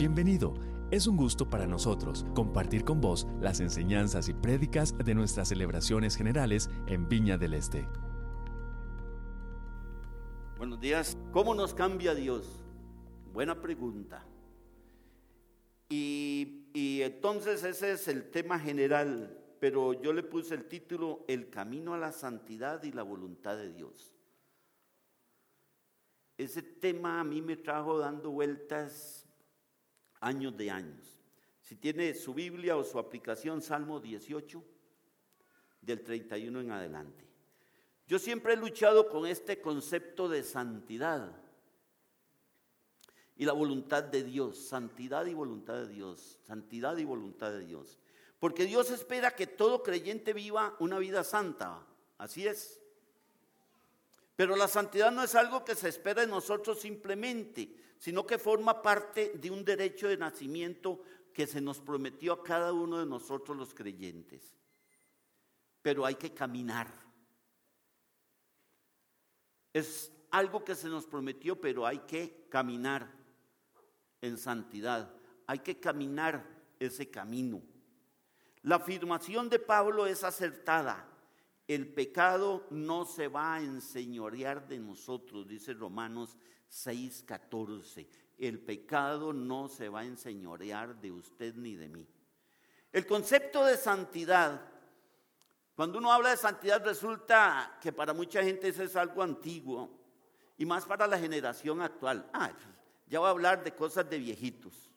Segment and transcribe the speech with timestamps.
[0.00, 0.54] Bienvenido.
[0.90, 6.16] Es un gusto para nosotros compartir con vos las enseñanzas y prédicas de nuestras celebraciones
[6.16, 7.86] generales en Viña del Este.
[10.56, 11.18] Buenos días.
[11.32, 12.64] ¿Cómo nos cambia Dios?
[13.34, 14.24] Buena pregunta.
[15.90, 21.50] Y, y, entonces ese es el tema general, pero yo le puse el título El
[21.50, 24.14] camino a la santidad y la voluntad de Dios.
[26.38, 29.26] Ese tema a mí me trajo dando vueltas
[30.20, 31.18] años de años.
[31.62, 34.62] Si tiene su Biblia o su aplicación, Salmo 18,
[35.82, 37.24] del 31 en adelante.
[38.06, 41.30] Yo siempre he luchado con este concepto de santidad
[43.36, 47.98] y la voluntad de Dios, santidad y voluntad de Dios, santidad y voluntad de Dios.
[48.38, 51.86] Porque Dios espera que todo creyente viva una vida santa,
[52.18, 52.80] así es.
[54.36, 58.80] Pero la santidad no es algo que se espera de nosotros simplemente, sino que forma
[58.80, 61.02] parte de un derecho de nacimiento
[61.34, 64.56] que se nos prometió a cada uno de nosotros los creyentes.
[65.82, 66.90] Pero hay que caminar.
[69.74, 73.06] Es algo que se nos prometió, pero hay que caminar
[74.22, 75.14] en santidad.
[75.46, 76.42] Hay que caminar
[76.78, 77.60] ese camino.
[78.62, 81.06] La afirmación de Pablo es acertada.
[81.68, 86.38] El pecado no se va a enseñorear de nosotros, dice Romanos
[86.70, 88.06] 6:14.
[88.38, 92.06] El pecado no se va a enseñorear de usted ni de mí.
[92.92, 94.60] El concepto de santidad,
[95.74, 99.90] cuando uno habla de santidad resulta que para mucha gente eso es algo antiguo
[100.56, 102.28] y más para la generación actual.
[102.32, 102.52] Ah,
[103.06, 104.90] ya voy a hablar de cosas de viejitos.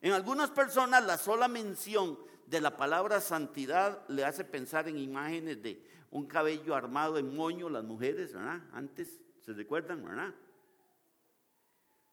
[0.00, 5.62] En algunas personas la sola mención de la palabra santidad le hace pensar en imágenes
[5.62, 8.62] de un cabello armado en moño, las mujeres, ¿verdad?
[8.72, 10.34] Antes, ¿se recuerdan, verdad?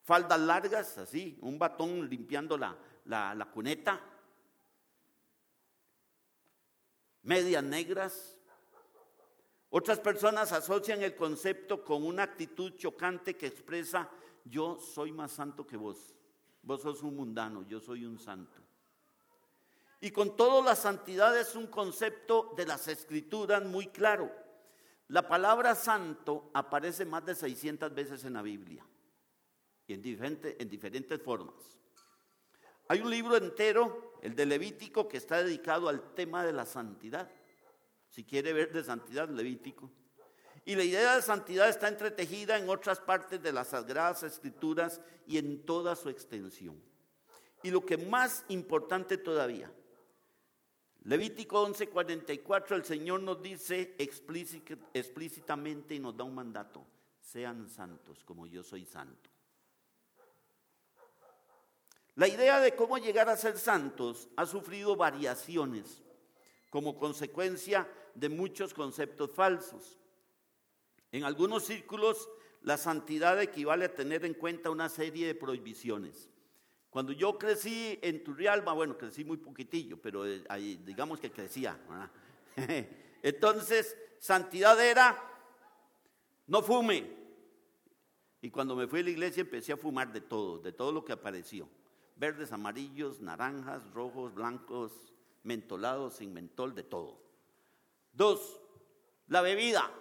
[0.06, 3.99] Faldas largas, así, un batón limpiando la, la, la cuneta,
[7.23, 8.38] medias negras.
[9.71, 14.08] Otras personas asocian el concepto con una actitud chocante que expresa
[14.43, 16.14] yo soy más santo que vos.
[16.61, 18.61] Vos sos un mundano, yo soy un santo.
[20.02, 24.32] Y con todo la santidad es un concepto de las escrituras muy claro.
[25.08, 28.86] La palabra santo aparece más de 600 veces en la Biblia
[29.88, 31.56] y en, diferente, en diferentes formas.
[32.88, 37.30] Hay un libro entero, el de Levítico, que está dedicado al tema de la santidad.
[38.10, 39.92] Si quiere ver de santidad, Levítico.
[40.66, 45.38] Y la idea de santidad está entretejida en otras partes de las Sagradas Escrituras y
[45.38, 46.82] en toda su extensión.
[47.62, 49.72] Y lo que más importante todavía,
[51.04, 56.86] Levítico 11:44, el Señor nos dice explícitamente y nos da un mandato,
[57.20, 59.35] sean santos como yo soy santo.
[62.15, 66.02] La idea de cómo llegar a ser santos ha sufrido variaciones
[66.70, 69.98] como consecuencia de muchos conceptos falsos.
[71.11, 72.30] En algunos círculos,
[72.61, 76.30] la santidad equivale a tener en cuenta una serie de prohibiciones.
[76.89, 80.43] Cuando yo crecí en Turrialba, bueno, crecí muy poquitillo, pero eh,
[80.86, 81.77] digamos que crecía.
[83.21, 85.21] Entonces, santidad era,
[86.48, 87.05] no fume.
[88.42, 91.04] Y cuando me fui a la iglesia empecé a fumar de todo, de todo lo
[91.04, 91.67] que apareció.
[92.15, 94.92] Verdes, amarillos, naranjas, rojos, blancos,
[95.43, 97.20] mentolados, sin mentol, de todo.
[98.14, 98.61] Dos,
[99.27, 99.92] la bebida.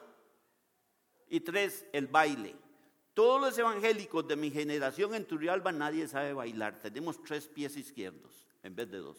[1.29, 2.55] Y tres, el baile.
[3.15, 6.81] Todos los evangélicos de mi generación en Turrialba nadie sabe bailar.
[6.81, 9.19] Tenemos tres pies izquierdos en vez de dos.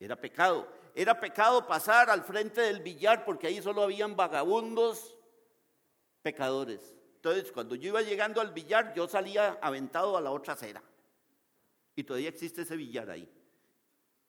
[0.00, 0.66] Era pecado.
[0.94, 5.16] Era pecado pasar al frente del billar porque ahí solo habían vagabundos
[6.22, 6.94] pecadores.
[7.16, 10.82] Entonces, cuando yo iba llegando al billar, yo salía aventado a la otra acera.
[11.94, 13.28] Y todavía existe ese billar ahí.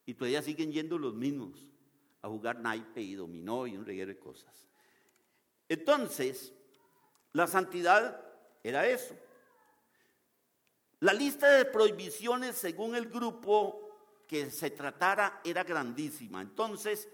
[0.06, 1.72] Y todavía siguen yendo los mismos
[2.22, 4.68] a jugar naipe y dominó y un reguero de cosas.
[5.69, 6.53] Entonces,
[7.31, 8.24] la santidad
[8.63, 9.15] era eso.
[11.00, 13.83] La lista de prohibiciones según el grupo
[14.27, 16.42] que se tratara era grandísima.
[16.42, 17.09] Entonces,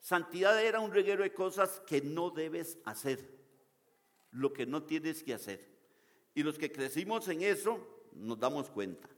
[0.00, 3.28] santidad era un reguero de cosas que no debes hacer,
[4.32, 5.68] lo que no tienes que hacer.
[6.34, 9.08] Y los que crecimos en eso nos damos cuenta.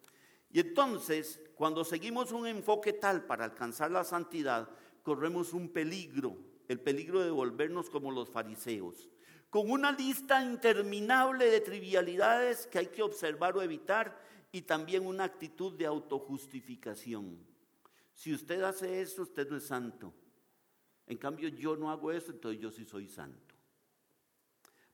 [0.50, 4.69] Y entonces, cuando seguimos un enfoque tal para alcanzar la santidad,
[5.02, 6.37] corremos un peligro,
[6.69, 9.08] el peligro de volvernos como los fariseos
[9.50, 14.17] con una lista interminable de trivialidades que hay que observar o evitar
[14.52, 17.37] y también una actitud de autojustificación.
[18.14, 20.14] Si usted hace eso, usted no es santo.
[21.06, 23.56] En cambio, yo no hago eso, entonces yo sí soy santo.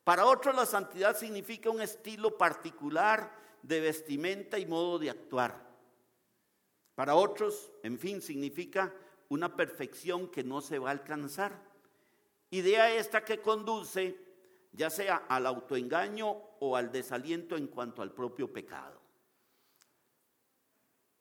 [0.03, 5.67] Para otros, la santidad significa un estilo particular de vestimenta y modo de actuar.
[6.95, 8.95] Para otros, en fin, significa
[9.29, 11.61] una perfección que no se va a alcanzar.
[12.51, 14.27] Idea esta que conduce
[14.73, 16.29] ya sea al autoengaño
[16.61, 19.01] o al desaliento en cuanto al propio pecado.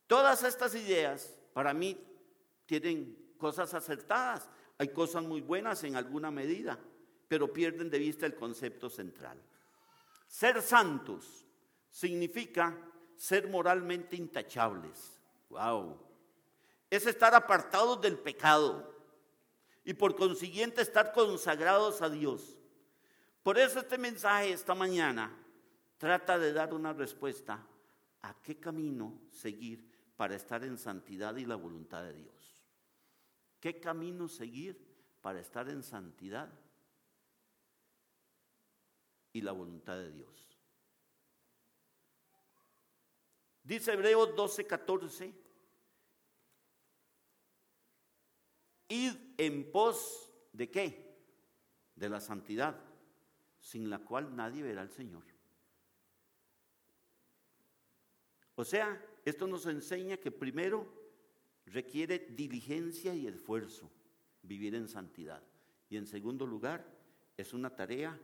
[0.07, 1.97] Todas estas ideas para mí
[2.65, 6.77] tienen cosas acertadas, hay cosas muy buenas en alguna medida,
[7.27, 9.41] pero pierden de vista el concepto central.
[10.27, 11.44] Ser santos
[11.95, 12.77] significa
[13.15, 15.17] ser moralmente intachables.
[15.47, 15.97] Wow.
[16.89, 18.93] Es estar apartados del pecado
[19.85, 22.57] y por consiguiente estar consagrados a Dios.
[23.43, 25.31] Por eso este mensaje esta mañana
[25.97, 27.65] trata de dar una respuesta
[28.23, 32.67] a qué camino seguir para estar en santidad y la voluntad de Dios.
[33.61, 34.85] ¿Qué camino seguir
[35.21, 36.51] para estar en santidad
[39.31, 40.54] y la voluntad de Dios?
[43.65, 45.33] Dice Hebreos 12, 14,
[48.89, 51.17] id en pos de qué?
[51.95, 52.79] De la santidad,
[53.59, 55.23] sin la cual nadie verá al Señor.
[58.53, 60.87] O sea, esto nos enseña que primero
[61.65, 63.89] requiere diligencia y esfuerzo
[64.43, 65.41] vivir en santidad.
[65.89, 66.85] Y en segundo lugar,
[67.35, 68.15] es una tarea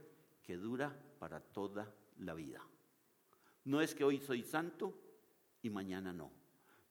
[0.44, 2.62] que dura para toda la vida.
[3.64, 5.11] No es que hoy soy santo
[5.62, 6.32] y mañana no.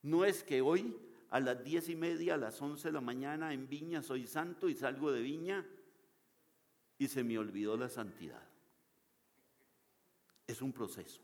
[0.03, 0.97] No es que hoy
[1.31, 4.69] a las diez y media, a las once de la mañana en Viña soy santo
[4.69, 5.67] y salgo de Viña
[6.99, 8.43] y se me olvidó la santidad.
[10.47, 11.21] Es un proceso.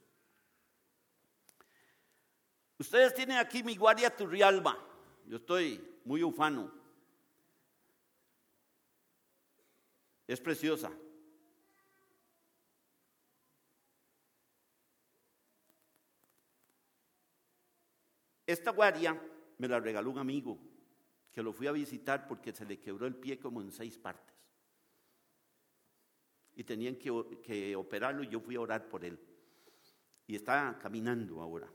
[2.78, 4.78] Ustedes tienen aquí mi guardia Turrialba.
[5.26, 6.70] Yo estoy muy ufano.
[10.26, 10.92] Es preciosa.
[18.46, 19.20] Esta guardia
[19.58, 20.58] me la regaló un amigo
[21.32, 24.34] que lo fui a visitar porque se le quebró el pie como en seis partes.
[26.54, 29.18] Y tenían que, operarlo y yo fui a orar por él.
[30.26, 31.70] Y está caminando ahora.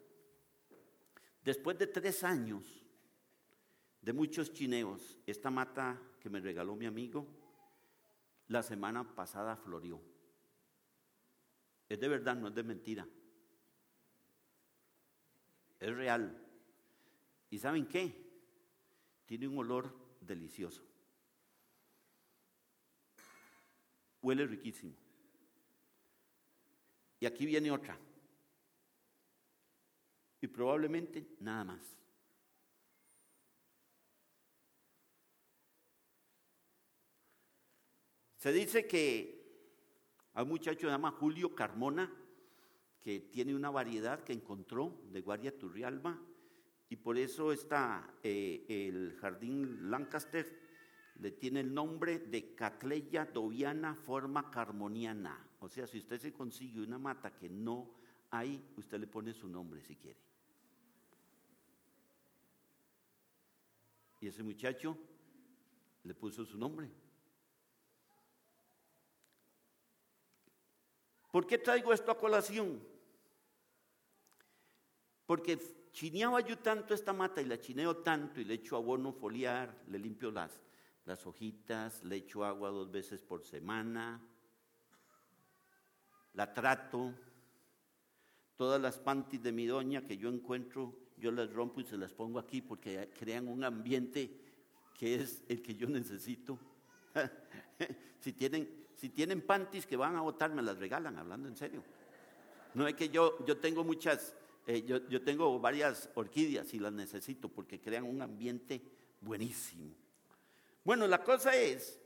[1.44, 2.84] Después de tres años
[4.02, 7.28] de muchos chineos, esta mata que me regaló mi amigo,
[8.48, 10.02] la semana pasada florió.
[11.88, 13.08] Es de verdad, no es de mentira.
[15.80, 16.41] Es real.
[17.52, 18.12] ¿Y saben qué?
[19.28, 20.82] Tiene un olor delicioso.
[24.22, 24.96] Huele riquísimo.
[27.20, 28.00] Y aquí viene otra
[30.42, 31.98] y probablemente nada más.
[38.38, 39.40] Se dice que
[40.34, 42.12] hay un muchacho se llama Julio Carmona
[43.00, 46.20] que tiene una variedad que encontró de Guardia Turrialba
[46.92, 50.60] y por eso está eh, el jardín Lancaster
[51.22, 55.40] le tiene el nombre de Catleya doviana forma carmoniana.
[55.62, 57.90] O sea, si usted se consigue una mata que no
[58.30, 60.20] hay, usted le pone su nombre si quiere.
[64.20, 64.98] Y ese muchacho
[66.04, 66.92] le puso su nombre.
[71.32, 72.86] ¿Por qué traigo esto a colación?
[75.26, 79.84] Porque chineaba yo tanto esta mata y la chineo tanto y le echo abono foliar,
[79.88, 80.60] le limpio las,
[81.06, 84.22] las hojitas, le echo agua dos veces por semana,
[86.34, 87.14] la trato.
[88.56, 92.12] Todas las panties de mi doña que yo encuentro yo las rompo y se las
[92.14, 94.42] pongo aquí porque crean un ambiente
[94.98, 96.58] que es el que yo necesito.
[98.20, 101.84] si, tienen, si tienen panties que van a botar, me las regalan, hablando en serio.
[102.74, 104.36] No es que yo, yo tengo muchas,
[104.68, 108.82] eh, yo, yo tengo varias orquídeas y las necesito porque crean un ambiente
[109.20, 109.94] buenísimo.
[110.84, 112.00] Bueno, la cosa es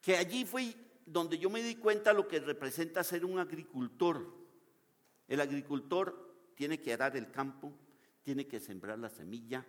[0.00, 4.34] que allí fui donde yo me di cuenta lo que representa ser un agricultor.
[5.28, 7.72] El agricultor tiene que arar el campo,
[8.22, 9.64] tiene que sembrar la semilla,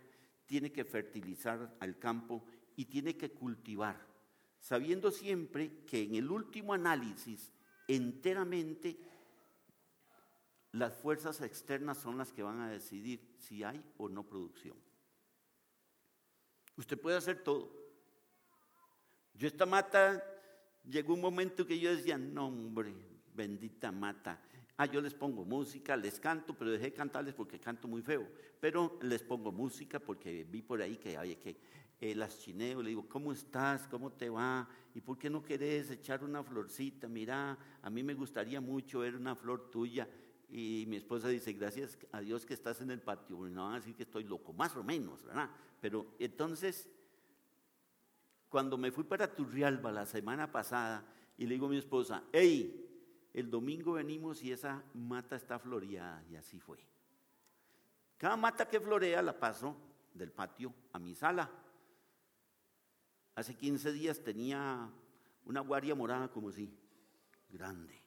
[0.46, 2.44] tiene que fertilizar al campo
[2.76, 4.00] y tiene que cultivar,
[4.60, 7.52] sabiendo siempre que en el último análisis
[7.88, 8.98] enteramente
[10.72, 14.78] las fuerzas externas son las que van a decidir si hay o no producción.
[16.76, 17.72] Usted puede hacer todo.
[19.34, 20.24] Yo esta mata,
[20.84, 22.94] llegó un momento que yo decía, no hombre,
[23.34, 24.42] bendita mata,
[24.80, 28.28] Ah, yo les pongo música, les canto, pero dejé de cantarles porque canto muy feo.
[28.60, 31.58] Pero les pongo música porque vi por ahí que hay que
[32.00, 33.88] eh, las chineo, le digo, ¿cómo estás?
[33.88, 34.70] ¿Cómo te va?
[34.94, 37.08] ¿Y por qué no querés echar una florcita?
[37.08, 40.08] Mira, a mí me gustaría mucho ver una flor tuya.
[40.50, 43.76] Y mi esposa dice, gracias a Dios que estás en el patio, no van a
[43.78, 45.50] decir que estoy loco, más o menos, ¿verdad?
[45.82, 46.88] Pero entonces,
[48.48, 51.06] cuando me fui para Turrialba la semana pasada,
[51.38, 56.24] y le digo a mi esposa, hey, el domingo venimos y esa mata está floreada,
[56.30, 56.80] y así fue.
[58.18, 59.76] Cada mata que florea la paso
[60.14, 61.50] del patio a mi sala.
[63.36, 64.90] Hace 15 días tenía
[65.46, 66.74] una guardia morada como así,
[67.50, 68.07] grande.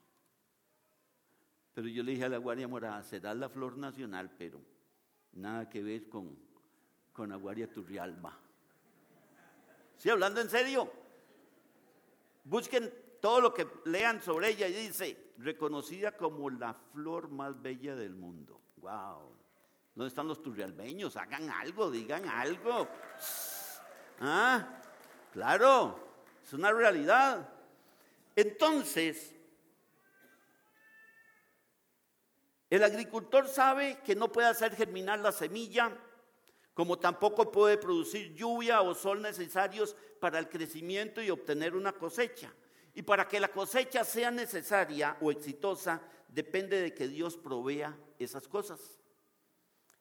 [1.75, 4.61] Pero yo le dije a la guardia morada, será la flor nacional, pero
[5.33, 6.37] nada que ver con,
[7.12, 8.37] con la guardia turrialba.
[9.97, 10.91] Sí, hablando en serio.
[12.45, 17.95] Busquen todo lo que lean sobre ella y dice, reconocida como la flor más bella
[17.95, 18.61] del mundo.
[18.79, 19.37] Wow.
[19.95, 21.17] ¿Dónde están los turrialbeños?
[21.17, 22.89] Hagan algo, digan algo.
[24.21, 24.81] Ah,
[25.33, 25.99] claro,
[26.43, 27.49] es una realidad.
[28.35, 29.35] Entonces,
[32.71, 35.93] el agricultor sabe que no puede hacer germinar la semilla,
[36.73, 42.55] como tampoco puede producir lluvia o sol necesarios para el crecimiento y obtener una cosecha.
[42.95, 48.47] Y para que la cosecha sea necesaria o exitosa, depende de que Dios provea esas
[48.47, 49.00] cosas.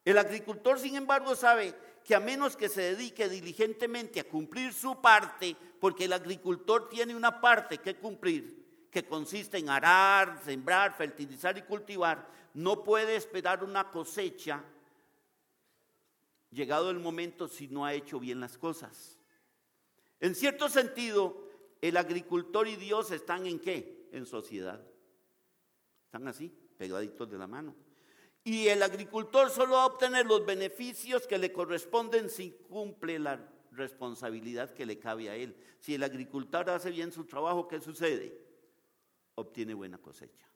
[0.05, 1.73] El agricultor, sin embargo, sabe
[2.03, 7.15] que a menos que se dedique diligentemente a cumplir su parte, porque el agricultor tiene
[7.15, 13.63] una parte que cumplir, que consiste en arar, sembrar, fertilizar y cultivar, no puede esperar
[13.63, 14.63] una cosecha
[16.51, 19.19] llegado el momento si no ha hecho bien las cosas.
[20.19, 21.47] En cierto sentido,
[21.81, 24.09] el agricultor y Dios están en qué?
[24.11, 24.81] En sociedad.
[26.05, 27.75] Están así, pegaditos de la mano.
[28.43, 33.47] Y el agricultor solo va a obtener los beneficios que le corresponden si cumple la
[33.71, 35.55] responsabilidad que le cabe a él.
[35.79, 38.41] Si el agricultor hace bien su trabajo, ¿qué sucede?
[39.35, 40.47] Obtiene buena cosecha.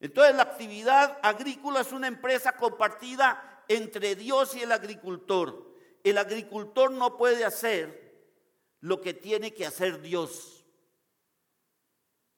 [0.00, 5.74] Entonces la actividad agrícola es una empresa compartida entre Dios y el agricultor.
[6.02, 8.04] El agricultor no puede hacer
[8.80, 10.64] lo que tiene que hacer Dios.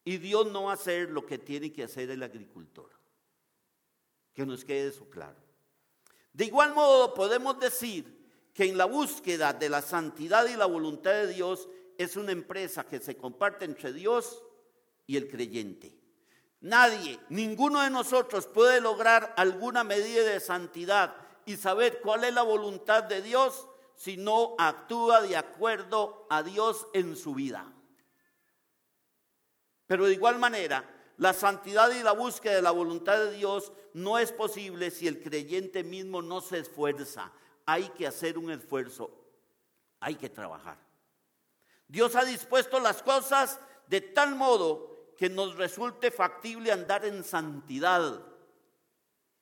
[0.05, 2.91] Y Dios no va a hacer lo que tiene que hacer el agricultor.
[4.33, 5.37] Que nos quede eso claro.
[6.33, 8.17] De igual modo podemos decir
[8.55, 12.87] que en la búsqueda de la santidad y la voluntad de Dios es una empresa
[12.87, 14.45] que se comparte entre Dios
[15.07, 15.99] y el creyente.
[16.61, 22.43] Nadie, ninguno de nosotros puede lograr alguna medida de santidad y saber cuál es la
[22.43, 27.73] voluntad de Dios si no actúa de acuerdo a Dios en su vida.
[29.87, 30.85] Pero de igual manera,
[31.19, 35.23] la santidad y la búsqueda de la voluntad de Dios no es posible si el
[35.23, 37.33] creyente mismo no se esfuerza.
[37.65, 39.11] Hay que hacer un esfuerzo,
[40.01, 40.79] hay que trabajar.
[41.89, 48.23] Dios ha dispuesto las cosas de tal modo que nos resulte factible andar en santidad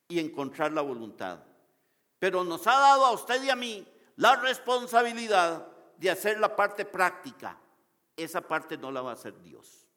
[0.08, 1.40] y encontrar la voluntad.
[2.18, 5.66] Pero nos ha dado a usted y a mí la responsabilidad
[5.96, 7.58] de hacer la parte práctica.
[8.16, 9.88] Esa parte no la va a hacer Dios.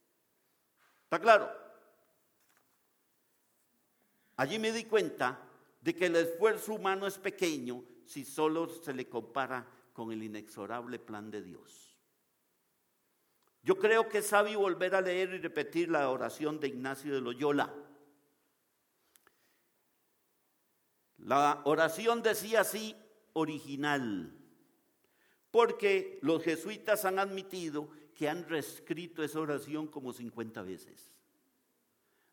[1.03, 1.49] ¿Está claro?
[4.37, 5.39] Allí me di cuenta
[5.81, 10.99] de que el esfuerzo humano es pequeño si solo se le compara con el inexorable
[10.99, 11.86] plan de Dios.
[13.63, 17.21] Yo creo que es sabio volver a leer y repetir la oración de Ignacio de
[17.21, 17.73] Loyola.
[21.17, 22.95] La oración decía así,
[23.33, 24.33] original,
[25.51, 31.11] porque los jesuitas han admitido que han reescrito esa oración como 50 veces.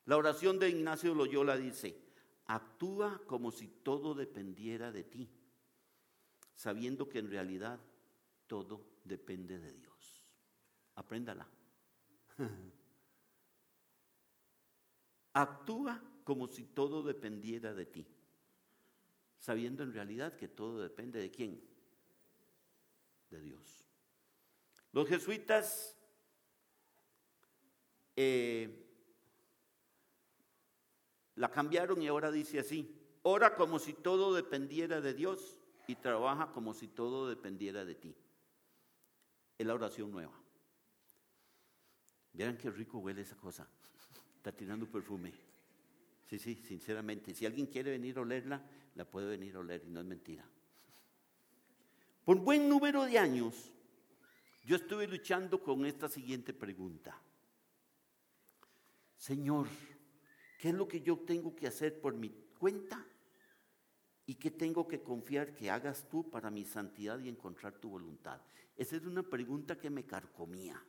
[0.06, 1.98] La oración de Ignacio Loyola dice,
[2.46, 5.28] actúa como si todo dependiera de ti,
[6.54, 7.80] sabiendo que en realidad
[8.46, 9.93] todo depende de Dios.
[10.94, 11.46] Apréndala.
[15.34, 18.06] actúa como si todo dependiera de ti,
[19.38, 21.60] sabiendo en realidad que todo depende de quién?
[23.28, 23.84] De Dios.
[24.92, 25.98] Los jesuitas
[28.16, 28.88] eh,
[31.34, 35.58] la cambiaron y ahora dice así, ora como si todo dependiera de Dios
[35.88, 38.16] y trabaja como si todo dependiera de ti.
[39.58, 40.43] Es la oración nueva.
[42.34, 43.66] Vieran qué rico huele esa cosa.
[44.36, 45.32] Está tirando perfume.
[46.28, 47.34] Sí, sí, sinceramente.
[47.34, 48.62] Si alguien quiere venir a olerla,
[48.94, 50.44] la puede venir a oler y no es mentira.
[52.24, 53.72] Por buen número de años,
[54.64, 57.18] yo estuve luchando con esta siguiente pregunta.
[59.16, 59.68] Señor,
[60.64, 63.06] ¿Qué es lo que yo tengo que hacer por mi cuenta?
[64.24, 68.40] ¿Y qué tengo que confiar que hagas tú para mi santidad y encontrar tu voluntad?
[68.74, 70.82] Esa es una pregunta que me carcomía.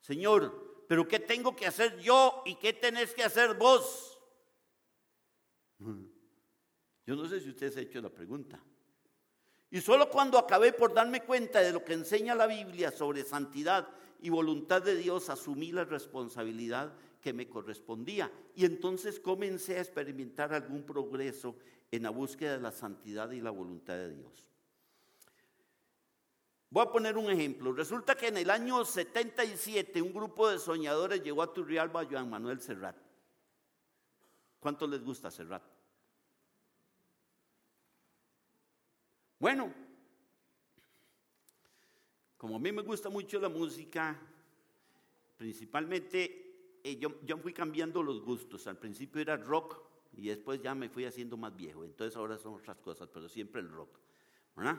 [0.00, 4.18] Señor, ¿pero qué tengo que hacer yo y qué tenés que hacer vos?
[5.78, 8.62] Yo no sé si usted se ha hecho la pregunta.
[9.70, 13.88] Y solo cuando acabé por darme cuenta de lo que enseña la Biblia sobre santidad
[14.20, 18.32] y voluntad de Dios, asumí la responsabilidad que me correspondía.
[18.54, 21.56] Y entonces comencé a experimentar algún progreso
[21.90, 24.48] en la búsqueda de la santidad y la voluntad de Dios.
[26.70, 27.72] Voy a poner un ejemplo.
[27.72, 32.28] Resulta que en el año 77 un grupo de soñadores llegó a Turrialba a Joan
[32.28, 32.96] Manuel Serrat.
[34.60, 35.62] ¿Cuánto les gusta Serrat?
[39.38, 39.72] Bueno,
[42.36, 44.20] como a mí me gusta mucho la música,
[45.36, 48.66] principalmente eh, yo, yo fui cambiando los gustos.
[48.66, 49.80] Al principio era rock
[50.12, 51.84] y después ya me fui haciendo más viejo.
[51.84, 53.98] Entonces ahora son otras cosas, pero siempre el rock.
[54.56, 54.78] ¿verdad?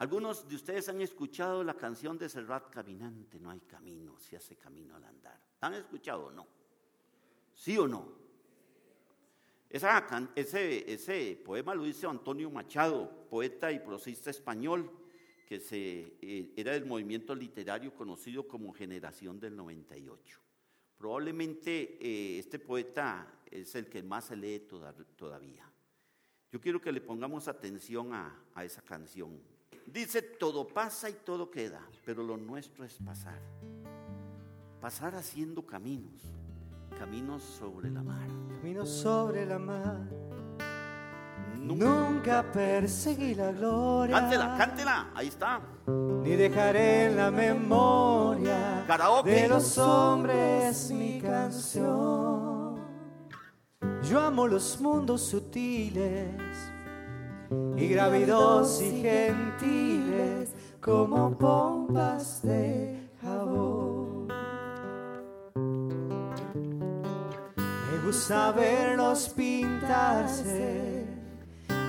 [0.00, 4.56] Algunos de ustedes han escuchado la canción de Serrat Caminante, no hay camino, se hace
[4.56, 5.38] camino al andar.
[5.60, 6.46] ¿Han escuchado o no?
[7.54, 8.08] ¿Sí o no?
[9.68, 14.90] ese, ese, poema lo hizo Antonio Machado, poeta y prosista español,
[15.46, 20.40] que se, eh, era del movimiento literario conocido como Generación del 98.
[20.96, 24.66] Probablemente eh, este poeta es el que más se lee
[25.14, 25.70] todavía.
[26.50, 29.59] Yo quiero que le pongamos atención a, a esa canción.
[29.86, 33.40] Dice, todo pasa y todo queda, pero lo nuestro es pasar.
[34.80, 36.30] Pasar haciendo caminos
[36.98, 38.28] Caminos sobre la mar.
[38.60, 40.06] Caminos sobre la mar.
[41.56, 44.16] Nunca, perseguí la gloria.
[44.16, 45.60] Cántela, cántela, ahí está.
[45.86, 48.84] Ni dejaré en la memoria
[49.24, 52.76] de los hombres mi canción.
[54.02, 56.69] Yo amo los mundos sutiles
[57.76, 63.80] y gravidos y gentiles como pompas de jabón.
[68.10, 71.04] gusta verlos pintarse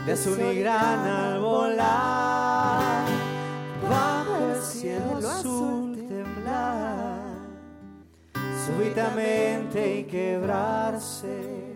[0.05, 3.05] de azul y gran al volar
[3.89, 7.21] bajo el cielo azul temblar
[8.67, 11.73] súbitamente y quebrarse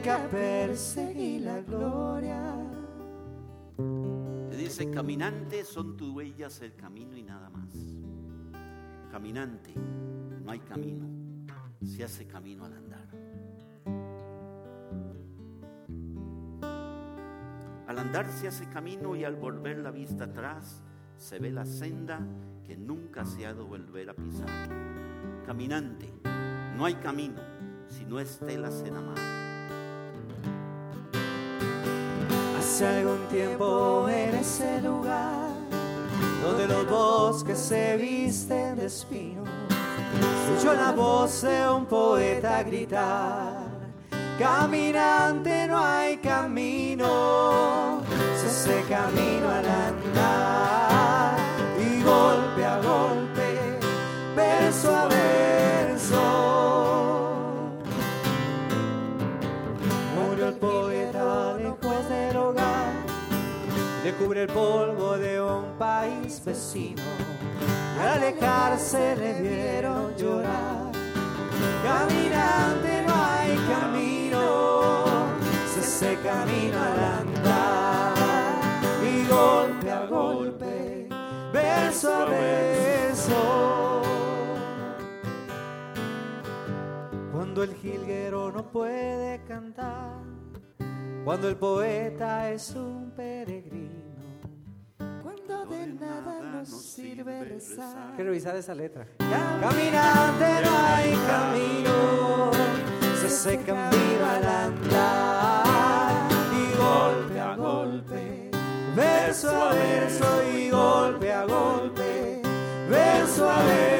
[0.00, 2.56] nunca perseguí la gloria
[4.56, 7.68] dice caminante son tus huellas el camino y nada más
[9.10, 9.74] caminante
[10.42, 11.06] no hay camino
[11.84, 13.08] se hace camino al andar.
[17.86, 20.82] Al andar se hace camino y al volver la vista atrás
[21.16, 22.20] se ve la senda
[22.66, 24.48] que nunca se ha de volver a pisar.
[25.46, 26.12] Caminante,
[26.76, 27.40] no hay camino
[27.88, 29.39] si no estelas en amar.
[32.80, 35.50] Hace algún tiempo en ese lugar
[36.42, 39.46] donde los bosques se visten de espinos
[40.48, 43.66] escucho la voz de un poeta gritar.
[44.38, 48.00] Caminante no hay camino,
[48.40, 51.36] se hace camino al andar
[51.78, 53.78] y golpe a golpe,
[54.34, 55.69] verso a verso.
[64.20, 67.02] Cubre el polvo de un país vecino
[67.98, 70.92] al alejarse le vieron llorar.
[71.82, 75.26] Caminante no hay camino,
[75.72, 78.14] se hace camino al andar
[79.02, 81.08] y golpe a golpe,
[81.52, 84.02] verso a verso.
[87.32, 90.20] Cuando el jilguero no puede cantar,
[91.24, 94.09] cuando el poeta es un peregrino
[95.50, 98.14] de nada nos sirve rezar.
[98.16, 99.06] que revisar esa letra.
[99.18, 102.50] Caminante no hay camino,
[103.20, 108.50] se hace camino al andar y golpe a golpe,
[108.94, 112.42] verso a verso y golpe a golpe,
[112.88, 113.90] verso a verso.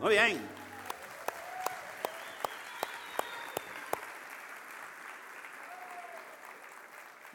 [0.00, 0.47] Muy bien.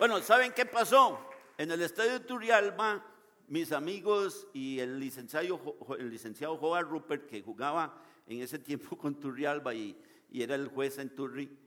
[0.04, 1.18] Bueno, ¿saben qué pasó?
[1.58, 3.02] En el estadio de Turrialba,
[3.48, 9.74] mis amigos y el licenciado, el licenciado Rupert, que jugaba en ese tiempo con Turrialba
[9.74, 9.98] y,
[10.30, 11.58] y era el juez en Turri,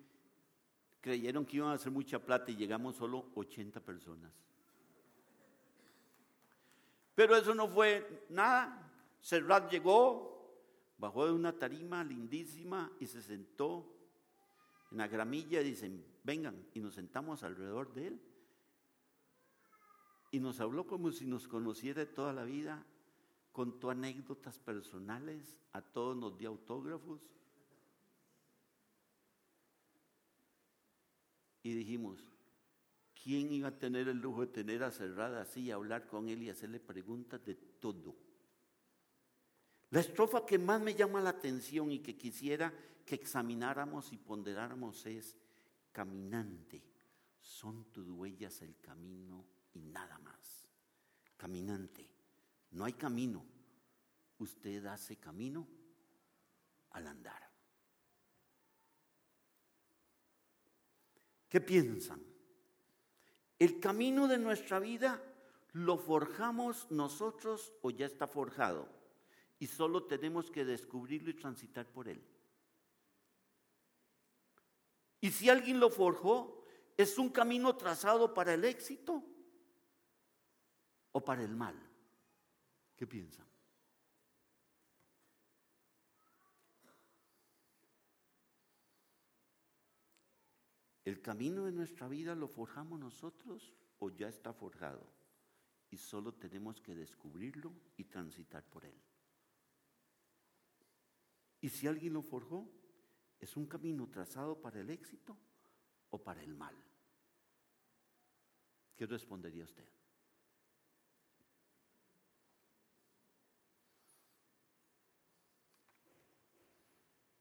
[1.01, 4.31] creyeron que iban a hacer mucha plata y llegamos solo 80 personas.
[7.15, 8.87] Pero eso no fue nada.
[9.19, 10.61] Serrat llegó,
[10.99, 13.96] bajó de una tarima lindísima y se sentó
[14.91, 18.21] en la gramilla dicen, vengan, y nos sentamos alrededor de él.
[20.31, 22.85] Y nos habló como si nos conociera toda la vida,
[23.53, 27.21] contó anécdotas personales, a todos nos dio autógrafos.
[31.63, 32.21] Y dijimos,
[33.23, 36.51] ¿quién iba a tener el lujo de tener a Cerrada así hablar con él y
[36.51, 38.15] hacerle preguntas de todo?
[39.91, 42.73] La estrofa que más me llama la atención y que quisiera
[43.07, 45.37] que examináramos y ponderáramos es,
[45.93, 46.83] caminante,
[47.41, 50.67] son tus huellas el camino y nada más.
[51.37, 52.11] Caminante,
[52.73, 53.47] no hay camino,
[54.39, 55.69] usted hace camino
[56.91, 57.49] al andar.
[61.49, 62.21] ¿Qué piensan?
[63.57, 65.23] ¿El camino de nuestra vida
[65.75, 68.89] lo forjamos nosotros o ya está forjado?
[69.61, 72.21] Y solo tenemos que descubrirlo y transitar por él.
[75.21, 76.65] Y si alguien lo forjó,
[76.97, 79.23] ¿es un camino trazado para el éxito
[81.13, 81.75] o para el mal?
[82.97, 83.47] ¿Qué piensan?
[91.07, 95.07] ¿El camino de nuestra vida lo forjamos nosotros o ya está forjado?
[95.89, 99.01] Y solo tenemos que descubrirlo y transitar por él.
[101.61, 102.69] Y si alguien lo forjó,
[103.41, 105.37] ¿es un camino trazado para el éxito
[106.11, 106.77] o para el mal?
[108.97, 109.89] ¿Qué respondería usted?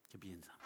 [0.09, 0.57] ¿Qué piensa?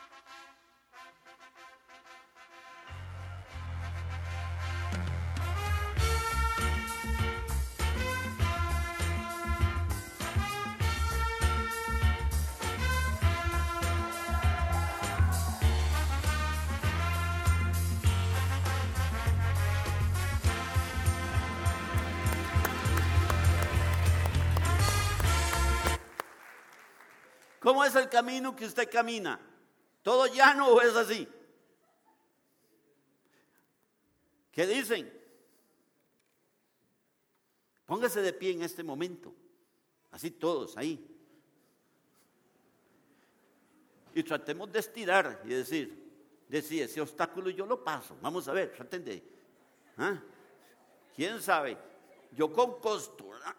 [27.70, 29.40] ¿Cómo es el camino que usted camina?
[30.02, 31.28] ¿Todo llano o es así?
[34.52, 35.14] ¿Qué dicen?
[37.86, 39.36] Póngase de pie en este momento.
[40.10, 41.16] Así todos ahí.
[44.16, 46.12] Y tratemos de estirar y decir,
[46.48, 48.18] decir, ese obstáculo yo lo paso.
[48.20, 49.24] Vamos a ver, traten de.
[49.98, 50.20] ¿ah?
[51.16, 51.78] ¿Quién sabe?
[52.32, 53.56] Yo con costura.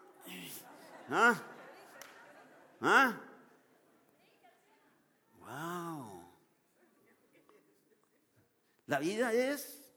[1.09, 1.41] ¿Ah?
[2.81, 3.21] ¿Ah?
[5.51, 6.23] Wow.
[8.87, 9.91] La vida es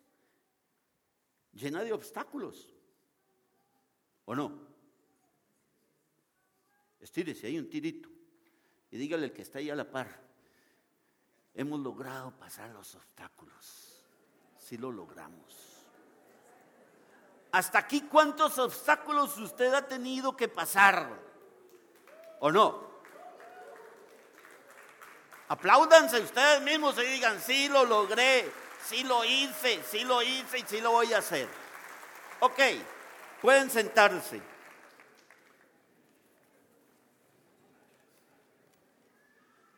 [1.53, 2.75] llena de obstáculos.
[4.25, 4.53] ¿O no?
[7.01, 8.09] Estírese, hay un tirito.
[8.91, 10.09] Y dígale al que está ahí a la par.
[11.55, 14.03] Hemos logrado pasar los obstáculos.
[14.59, 15.85] Si lo logramos.
[17.53, 21.21] Hasta aquí, ¿cuántos obstáculos usted ha tenido que pasar?
[22.41, 22.94] ¿O no?
[25.55, 28.51] Apláudanse ustedes mismos y digan, sí lo logré,
[28.85, 31.49] sí lo hice, sí lo hice y sí lo voy a hacer.
[32.41, 32.59] Ok,
[33.41, 34.43] pueden sentarse.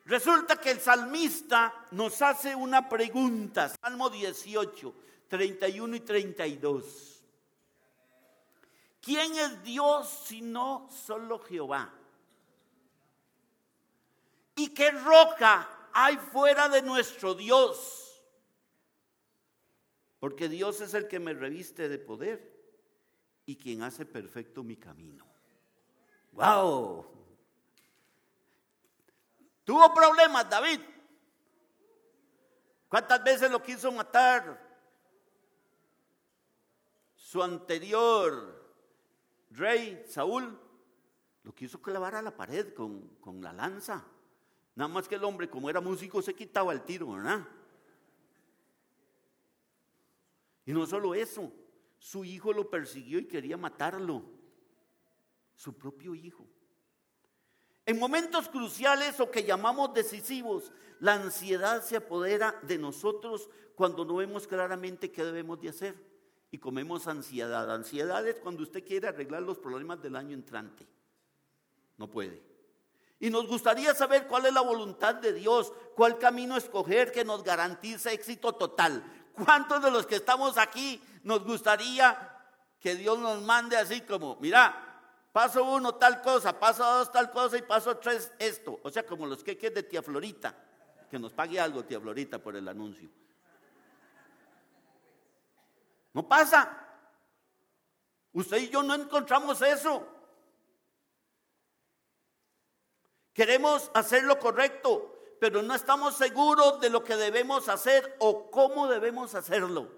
[0.07, 4.95] Resulta que el salmista nos hace una pregunta, Salmo 18,
[5.29, 7.23] 31 y 32.
[9.03, 11.93] ¿Quién es Dios si no solo Jehová?
[14.57, 18.23] ¿Y qué roca hay fuera de nuestro Dios?
[20.19, 22.57] Porque Dios es el que me reviste de poder
[23.45, 25.27] y quien hace perfecto mi camino.
[26.33, 27.07] ¡Wow!
[29.63, 30.81] Tuvo problemas David.
[32.89, 34.65] ¿Cuántas veces lo quiso matar?
[37.15, 38.75] Su anterior
[39.51, 40.59] rey, Saúl,
[41.43, 44.05] lo quiso clavar a la pared con, con la lanza.
[44.77, 47.49] Nada más que el hombre, como era músico, se quitaba el tiro, ¿verdad?
[50.67, 51.51] Y no solo eso,
[51.99, 54.23] su hijo lo persiguió y quería matarlo.
[55.55, 56.47] Su propio hijo.
[57.87, 64.17] En momentos cruciales o que llamamos decisivos, la ansiedad se apodera de nosotros cuando no
[64.17, 65.95] vemos claramente qué debemos de hacer.
[66.51, 67.73] Y comemos ansiedad.
[67.73, 70.87] Ansiedad es cuando usted quiere arreglar los problemas del año entrante.
[71.97, 72.56] No puede.
[73.19, 77.43] Y nos gustaría saber cuál es la voluntad de Dios, cuál camino escoger que nos
[77.43, 79.03] garantice éxito total.
[79.33, 82.33] ¿Cuántos de los que estamos aquí nos gustaría
[82.79, 85.01] que Dios nos mande así como, mira,
[85.33, 88.81] paso uno tal cosa, paso dos tal cosa y paso tres esto?
[88.83, 90.55] O sea, como los queques de tía Florita,
[91.11, 93.09] que nos pague algo tía Florita por el anuncio.
[96.13, 96.83] No pasa.
[98.33, 100.16] Usted y yo no encontramos eso.
[103.37, 108.89] Queremos hacer lo correcto, pero no estamos seguros de lo que debemos hacer o cómo
[108.89, 109.93] debemos hacerlo.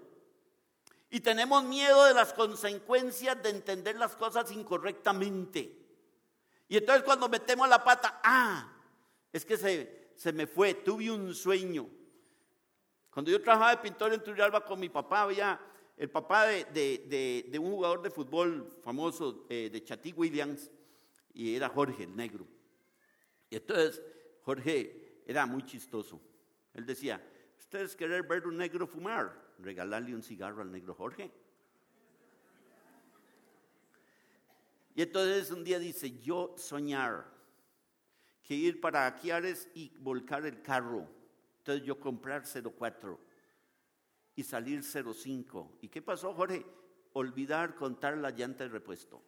[1.09, 5.73] Y tenemos miedo de las consecuencias de entender las cosas incorrectamente.
[6.67, 8.73] Y entonces cuando metemos la pata, ah,
[9.31, 11.87] es que se, se me fue, tuve un sueño.
[13.09, 15.57] Cuando yo trabajaba de pintor en Turrialba con mi papá, había
[15.95, 20.69] el papá de, un jugador de fútbol famoso eh, de Chatty Williams,
[21.33, 22.58] y era Jorge, el negro.
[23.49, 24.01] Y entonces
[24.43, 26.21] Jorge era muy chistoso.
[26.73, 27.21] Él decía,
[27.57, 31.31] ustedes quieren ver un negro fumar, regalarle un cigarro al negro Jorge.
[34.95, 37.25] Y entonces un día dice, yo soñar
[38.43, 41.07] que ir para Aquiares y volcar el carro.
[41.59, 43.19] Entonces yo comprar 04
[44.35, 45.77] y salir 05.
[45.81, 46.65] ¿Y qué pasó, Jorge?
[47.13, 49.21] Olvidar contar la llanta de repuesto.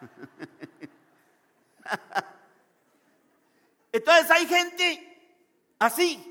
[3.96, 5.34] Entonces hay gente
[5.78, 6.22] así.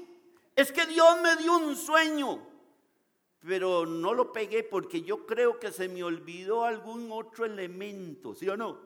[0.55, 2.47] Es que Dios me dio un sueño,
[3.39, 8.47] pero no lo pegué porque yo creo que se me olvidó algún otro elemento, ¿sí
[8.47, 8.79] o no?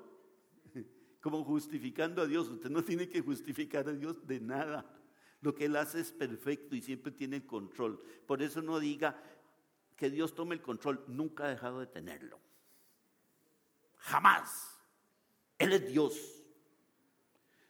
[1.21, 2.47] Como justificando a Dios.
[2.47, 4.89] Usted no tiene que justificar a Dios de nada.
[5.41, 8.01] Lo que Él hace es perfecto y siempre tiene el control.
[8.25, 9.21] Por eso no diga
[9.97, 11.03] que Dios tome el control.
[11.07, 12.39] Nunca ha dejado de tenerlo.
[13.97, 14.79] Jamás.
[15.57, 16.38] Él es Dios.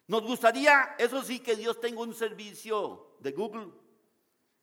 [0.10, 3.68] Nos gustaría, eso sí, que Dios tenga un servicio de Google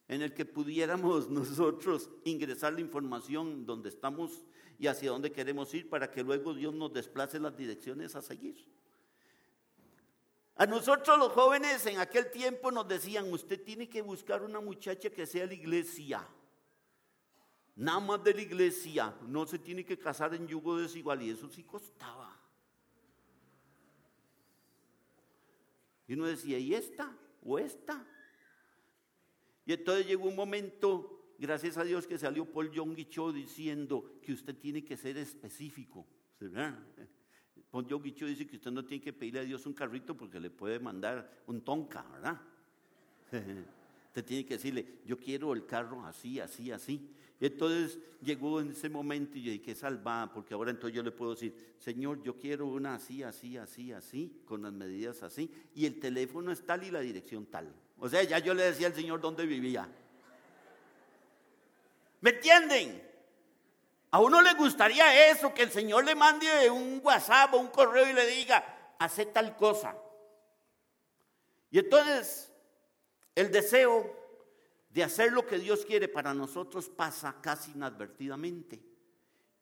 [0.09, 4.45] en el que pudiéramos nosotros ingresar la información donde estamos
[4.77, 8.57] y hacia dónde queremos ir para que luego Dios nos desplace las direcciones a seguir.
[10.57, 15.11] A nosotros los jóvenes en aquel tiempo nos decían, usted tiene que buscar una muchacha
[15.11, 16.27] que sea la iglesia.
[17.77, 21.49] Nada más de la iglesia, no se tiene que casar en yugo desigual y eso
[21.49, 22.37] sí costaba.
[26.09, 27.17] Y uno decía, ¿y esta?
[27.43, 28.07] ¿O esta?
[29.65, 34.33] Y entonces llegó un momento, gracias a Dios, que salió Paul Young Cho diciendo que
[34.33, 36.07] usted tiene que ser específico.
[37.71, 40.39] Paul Young Cho dice que usted no tiene que pedirle a Dios un carrito porque
[40.39, 42.41] le puede mandar un tonka, ¿verdad?
[44.17, 47.07] Usted tiene que decirle, yo quiero el carro así, así, así.
[47.39, 51.33] Entonces llegó en ese momento y yo dije, salva, porque ahora entonces yo le puedo
[51.35, 56.01] decir, Señor, yo quiero una así, así, así, así, con las medidas así, y el
[56.01, 57.71] teléfono es tal y la dirección tal.
[57.99, 59.87] O sea, ya yo le decía al Señor dónde vivía.
[62.23, 63.03] ¿Me entienden?
[64.13, 68.09] A uno le gustaría eso, que el Señor le mande un WhatsApp o un correo
[68.09, 69.95] y le diga, hace tal cosa.
[71.71, 72.51] Y entonces,
[73.37, 74.13] el deseo
[74.91, 78.83] de hacer lo que Dios quiere para nosotros pasa casi inadvertidamente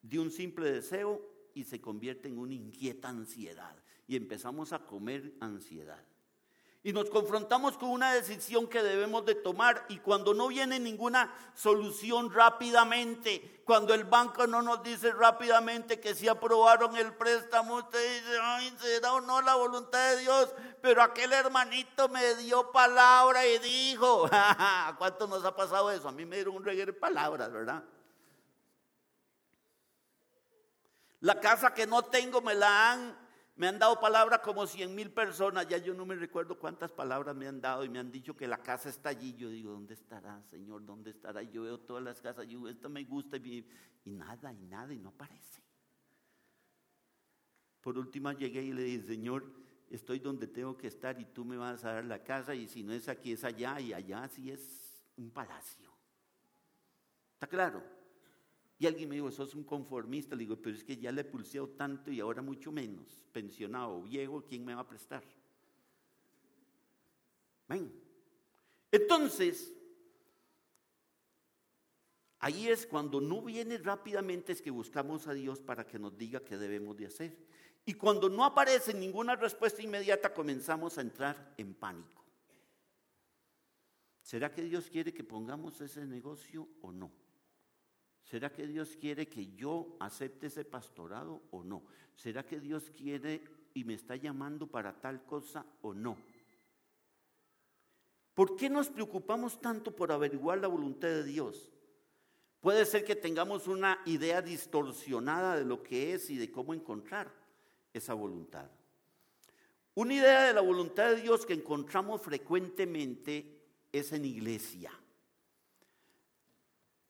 [0.00, 1.20] de un simple deseo
[1.54, 3.76] y se convierte en una inquieta ansiedad.
[4.06, 6.04] Y empezamos a comer ansiedad.
[6.86, 11.34] Y nos confrontamos con una decisión que debemos de tomar y cuando no viene ninguna
[11.54, 18.20] solución rápidamente, cuando el banco no nos dice rápidamente que si aprobaron el préstamo, usted
[18.20, 23.46] dice, ay, será o no la voluntad de Dios, pero aquel hermanito me dio palabra
[23.46, 24.28] y dijo,
[24.98, 26.06] ¿cuánto nos ha pasado eso?
[26.06, 27.82] A mí me dieron un reguero de palabras, ¿verdad?
[31.20, 33.23] La casa que no tengo me la han
[33.56, 37.36] me han dado palabras como cien mil personas, ya yo no me recuerdo cuántas palabras
[37.36, 39.34] me han dado y me han dicho que la casa está allí.
[39.34, 40.84] Yo digo, ¿dónde estará, Señor?
[40.84, 41.42] ¿Dónde estará?
[41.42, 43.64] yo veo todas las casas, yo esta me gusta y,
[44.04, 45.62] y nada, y nada, y no aparece.
[47.80, 49.44] Por último llegué y le dije, Señor,
[49.90, 52.82] estoy donde tengo que estar y tú me vas a dar la casa y si
[52.82, 55.92] no es aquí es allá y allá sí es un palacio.
[57.34, 57.84] ¿Está claro?
[58.78, 60.34] Y alguien me dijo, es un conformista.
[60.34, 63.22] Le digo, pero es que ya le he pulseado tanto y ahora mucho menos.
[63.32, 65.22] Pensionado, viejo, ¿quién me va a prestar?
[67.68, 67.92] Ven.
[68.90, 69.72] Entonces,
[72.40, 76.40] ahí es cuando no viene rápidamente, es que buscamos a Dios para que nos diga
[76.40, 77.36] qué debemos de hacer.
[77.86, 82.24] Y cuando no aparece ninguna respuesta inmediata, comenzamos a entrar en pánico.
[84.22, 87.23] ¿Será que Dios quiere que pongamos ese negocio o no?
[88.24, 91.82] ¿Será que Dios quiere que yo acepte ese pastorado o no?
[92.16, 93.42] ¿Será que Dios quiere
[93.74, 96.16] y me está llamando para tal cosa o no?
[98.34, 101.70] ¿Por qué nos preocupamos tanto por averiguar la voluntad de Dios?
[102.60, 107.30] Puede ser que tengamos una idea distorsionada de lo que es y de cómo encontrar
[107.92, 108.70] esa voluntad.
[109.94, 113.60] Una idea de la voluntad de Dios que encontramos frecuentemente
[113.92, 114.90] es en iglesia.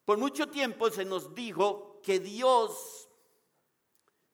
[0.05, 3.09] Por mucho tiempo se nos dijo que Dios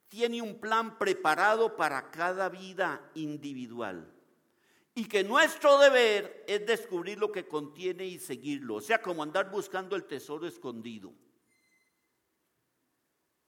[0.09, 4.12] tiene un plan preparado para cada vida individual
[4.94, 9.50] y que nuestro deber es descubrir lo que contiene y seguirlo, o sea, como andar
[9.50, 11.14] buscando el tesoro escondido.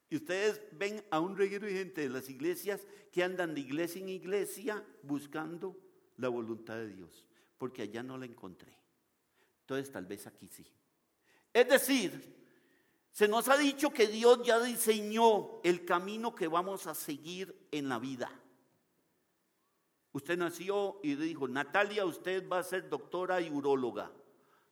[0.08, 4.00] Y ustedes ven a un reguero de gente de las iglesias que andan de iglesia
[4.00, 5.76] en iglesia buscando
[6.16, 7.26] la voluntad de Dios,
[7.58, 8.78] porque allá no la encontré.
[9.62, 10.64] Entonces tal vez aquí sí.
[11.52, 12.32] Es decir,
[13.12, 17.88] se nos ha dicho que Dios ya diseñó el camino que vamos a seguir en
[17.88, 18.30] la vida.
[20.12, 24.10] Usted nació y dijo, Natalia, usted va a ser doctora y uróloga.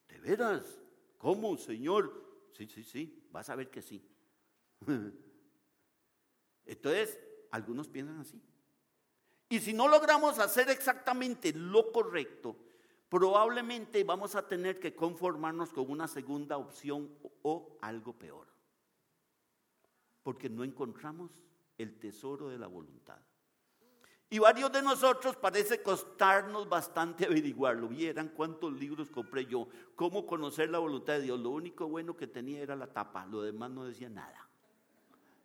[0.09, 0.81] ¿De veras?
[1.19, 2.49] ¿Cómo, Señor?
[2.53, 4.03] Sí, sí, sí, vas a ver que sí.
[6.65, 7.19] Entonces,
[7.51, 8.41] algunos piensan así.
[9.49, 12.57] Y si no logramos hacer exactamente lo correcto,
[13.11, 17.11] probablemente vamos a tener que conformarnos con una segunda opción
[17.43, 18.47] o algo peor.
[20.23, 21.31] Porque no encontramos
[21.77, 23.19] el tesoro de la voluntad.
[24.31, 27.89] Y varios de nosotros parece costarnos bastante averiguarlo.
[27.89, 31.39] Vieran cuántos libros compré yo, cómo conocer la voluntad de Dios.
[31.39, 34.51] Lo único bueno que tenía era la tapa, lo demás no decía nada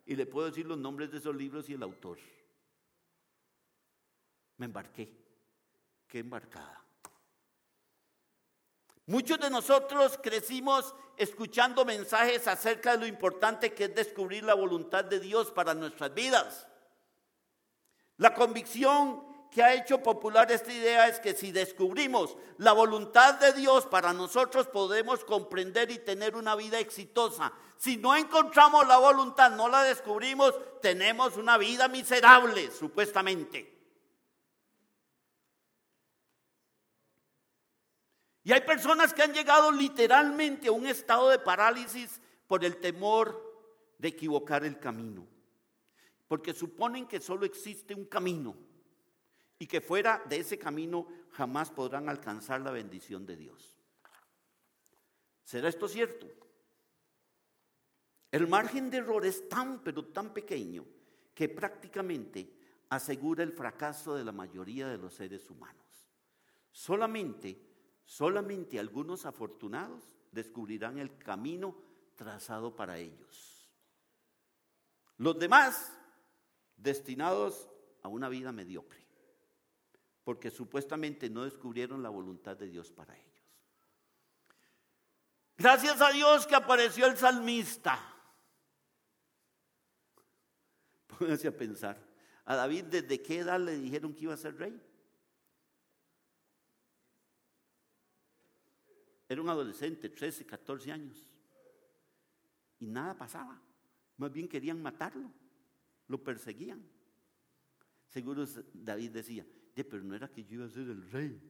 [0.06, 2.18] y le puedo decir los nombres de esos libros y el autor.
[4.56, 5.12] Me embarqué.
[6.06, 6.85] Qué embarcada.
[9.06, 15.04] Muchos de nosotros crecimos escuchando mensajes acerca de lo importante que es descubrir la voluntad
[15.04, 16.66] de Dios para nuestras vidas.
[18.16, 23.52] La convicción que ha hecho popular esta idea es que si descubrimos la voluntad de
[23.52, 27.52] Dios para nosotros podemos comprender y tener una vida exitosa.
[27.76, 33.75] Si no encontramos la voluntad, no la descubrimos, tenemos una vida miserable, supuestamente.
[38.46, 43.42] Y hay personas que han llegado literalmente a un estado de parálisis por el temor
[43.98, 45.26] de equivocar el camino.
[46.28, 48.56] Porque suponen que solo existe un camino
[49.58, 53.74] y que fuera de ese camino jamás podrán alcanzar la bendición de Dios.
[55.42, 56.28] ¿Será esto cierto?
[58.30, 60.86] El margen de error es tan, pero tan pequeño
[61.34, 62.48] que prácticamente
[62.90, 65.82] asegura el fracaso de la mayoría de los seres humanos.
[66.70, 67.74] Solamente,
[68.06, 71.76] solamente algunos afortunados descubrirán el camino
[72.14, 73.70] trazado para ellos.
[75.18, 75.92] Los demás,
[76.76, 77.68] destinados
[78.02, 79.04] a una vida mediocre,
[80.24, 83.26] porque supuestamente no descubrieron la voluntad de Dios para ellos.
[85.58, 87.98] Gracias a Dios que apareció el salmista.
[91.18, 91.98] Pónganse a pensar.
[92.44, 94.80] A David, ¿desde qué edad le dijeron que iba a ser rey?
[99.28, 101.26] Era un adolescente, 13, 14 años.
[102.78, 103.60] Y nada pasaba.
[104.16, 105.32] Más bien querían matarlo.
[106.08, 106.86] Lo perseguían.
[108.06, 111.40] Seguro David decía, pero no era que yo iba a ser el rey.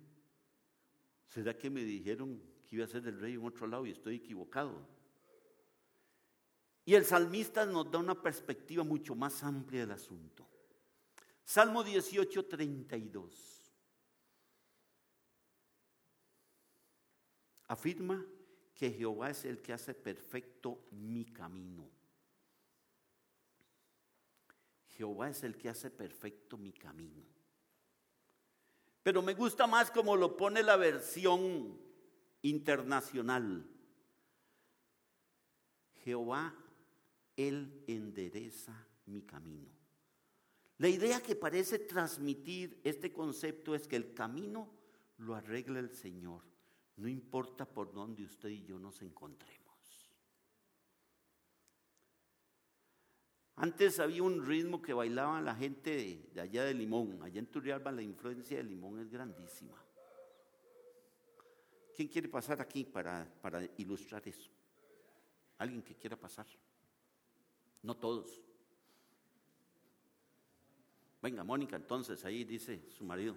[1.28, 4.16] ¿Será que me dijeron que iba a ser el rey en otro lado y estoy
[4.16, 4.88] equivocado?
[6.84, 10.48] Y el salmista nos da una perspectiva mucho más amplia del asunto.
[11.44, 13.55] Salmo 18, 32.
[17.68, 18.24] Afirma
[18.74, 21.88] que Jehová es el que hace perfecto mi camino.
[24.96, 27.22] Jehová es el que hace perfecto mi camino.
[29.02, 31.78] Pero me gusta más como lo pone la versión
[32.42, 33.66] internacional.
[36.02, 36.54] Jehová
[37.36, 39.70] él endereza mi camino.
[40.78, 44.68] La idea que parece transmitir este concepto es que el camino
[45.18, 46.42] lo arregla el Señor,
[46.96, 49.66] no importa por dónde usted y yo nos encontremos.
[53.56, 57.22] Antes había un ritmo que bailaban la gente de, allá de Limón.
[57.22, 59.82] Allá en Turrialba la influencia de Limón es grandísima.
[61.94, 64.50] ¿Quién quiere pasar aquí para, para ilustrar eso?
[65.56, 66.46] ¿Alguien que quiera pasar?
[67.82, 68.42] No todos.
[71.22, 73.36] Venga, Mónica, entonces ahí dice su marido.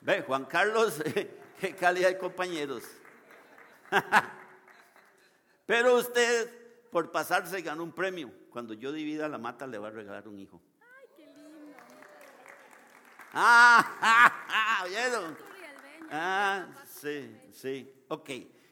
[0.00, 1.02] Ve, Juan Carlos,
[1.60, 2.84] qué calidad de compañeros.
[5.66, 8.32] Pero usted, por pasarse, ganó un premio.
[8.50, 10.60] Cuando yo divida la mata, le va a regalar un hijo.
[10.80, 11.76] Ay, qué lindo.
[13.32, 15.36] Ah, ¿vieron?
[16.10, 18.04] Ah, sí, sí.
[18.08, 18.30] Ok.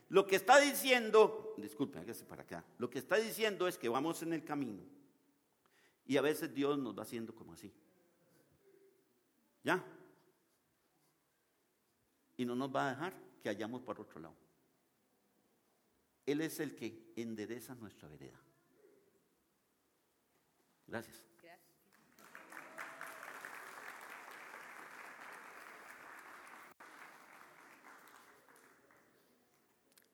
[0.08, 2.64] Lo que está diciendo, disculpen, hágase para acá.
[2.78, 4.82] Lo que está diciendo es que vamos en el camino
[6.08, 7.70] y a veces Dios nos va haciendo como así.
[9.62, 9.84] ¿Ya?
[12.38, 13.12] Y no nos va a dejar
[13.42, 14.34] que hayamos por otro lado.
[16.24, 18.40] Él es el que endereza nuestra vereda.
[20.86, 21.28] Gracias.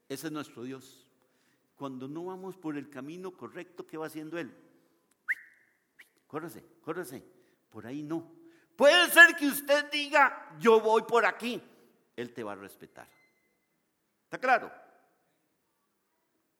[0.09, 1.07] Ese es nuestro Dios.
[1.77, 4.57] Cuando no vamos por el camino correcto, ¿qué va haciendo Él?
[6.27, 7.23] Córrese, córrese.
[7.69, 8.33] Por ahí no.
[8.77, 11.61] Puede ser que usted diga, yo voy por aquí.
[12.17, 13.09] Él te va a respetar.
[14.25, 14.73] ¿Está claro?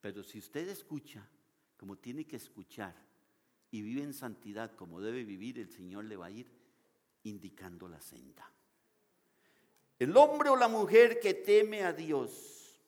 [0.01, 1.27] Pero si usted escucha
[1.77, 2.95] como tiene que escuchar
[3.71, 6.47] y vive en santidad como debe vivir, el Señor le va a ir
[7.25, 8.51] indicando la senda.
[9.99, 12.81] El hombre o la mujer que teme a Dios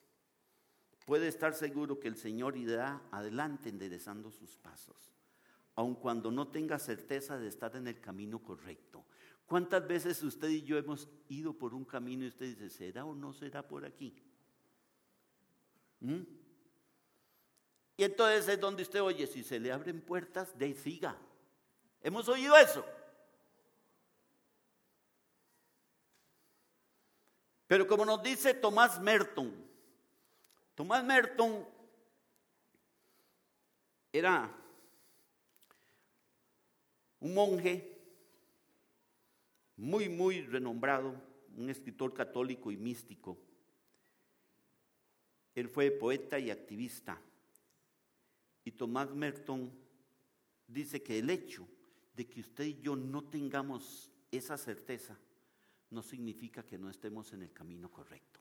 [1.04, 5.12] puede estar seguro que el Señor irá adelante enderezando sus pasos,
[5.74, 9.04] aun cuando no tenga certeza de estar en el camino correcto.
[9.47, 13.14] ¿Cuántas veces usted y yo hemos ido por un camino y usted dice, ¿será o
[13.14, 14.14] no será por aquí?
[16.01, 16.22] ¿Mm?
[17.97, 21.16] Y entonces es donde usted oye, si se le abren puertas, de siga.
[22.03, 22.84] ¿Hemos oído eso?
[27.68, 29.53] Pero como nos dice Tomás Merton,
[30.74, 31.66] Tomás Merton
[34.12, 34.53] era
[37.20, 37.95] un monje
[39.76, 41.14] muy, muy renombrado,
[41.56, 43.38] un escritor católico y místico.
[45.54, 47.20] Él fue poeta y activista.
[48.64, 49.70] Y Tomás Merton
[50.66, 51.66] dice que el hecho
[52.14, 55.18] de que usted y yo no tengamos esa certeza
[55.90, 58.40] no significa que no estemos en el camino correcto.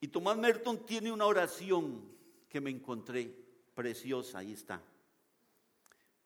[0.00, 2.04] Y Tomás Merton tiene una oración
[2.48, 3.34] que me encontré
[3.74, 4.82] preciosa, ahí está.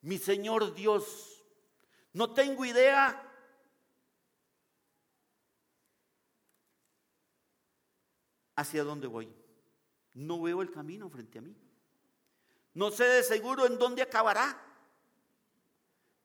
[0.02, 1.39] Mi Señor Dios,
[2.12, 3.26] no tengo idea
[8.56, 9.32] hacia dónde voy.
[10.14, 11.56] No veo el camino frente a mí.
[12.74, 14.60] No sé de seguro en dónde acabará.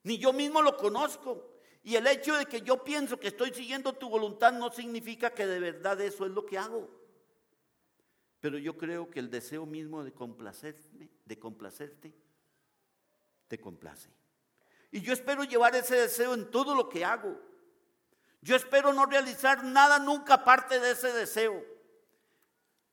[0.04, 1.56] Ni yo mismo lo conozco.
[1.84, 5.46] Y el hecho de que yo pienso que estoy siguiendo tu voluntad no significa que
[5.46, 6.90] de verdad eso es lo que hago.
[8.40, 12.14] Pero yo creo que el deseo mismo de complacerme, de complacerte,
[13.48, 14.10] te complace.
[14.96, 17.38] Y yo espero llevar ese deseo en todo lo que hago.
[18.41, 21.62] Yo espero no realizar nada nunca aparte de ese deseo.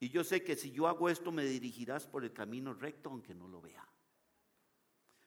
[0.01, 3.37] Y yo sé que si yo hago esto me dirigirás por el camino recto aunque
[3.37, 3.89] no lo vea.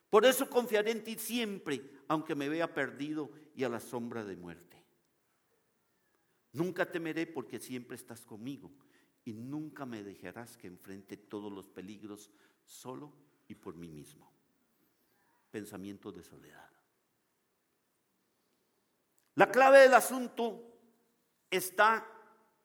[0.09, 4.36] Por eso confiaré en ti siempre, aunque me vea perdido y a la sombra de
[4.36, 4.84] muerte.
[6.51, 8.69] Nunca temeré porque siempre estás conmigo
[9.23, 12.32] y nunca me dejarás que enfrente todos los peligros
[12.65, 13.13] solo
[13.47, 14.34] y por mí mismo.
[15.55, 16.69] Pensamiento de soledad.
[19.35, 20.61] La clave del asunto
[21.49, 22.05] está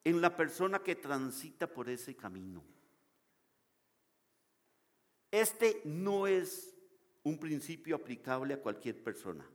[0.02, 2.64] en la persona que transita por ese camino.
[5.30, 6.74] Este no es
[7.22, 9.48] un principio aplicable a cualquier persona.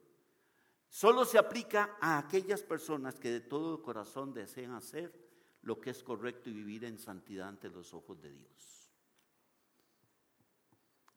[0.88, 5.14] Solo se aplica a aquellas personas que de todo corazón desean hacer
[5.64, 8.85] lo que es correcto y vivir en santidad ante los ojos de Dios.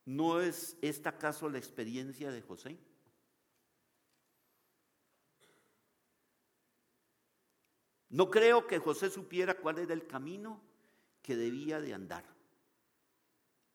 [0.09, 2.79] ¿No es esta acaso la experiencia de José?
[8.09, 10.63] No creo que José supiera cuál era el camino
[11.21, 12.25] que debía de andar.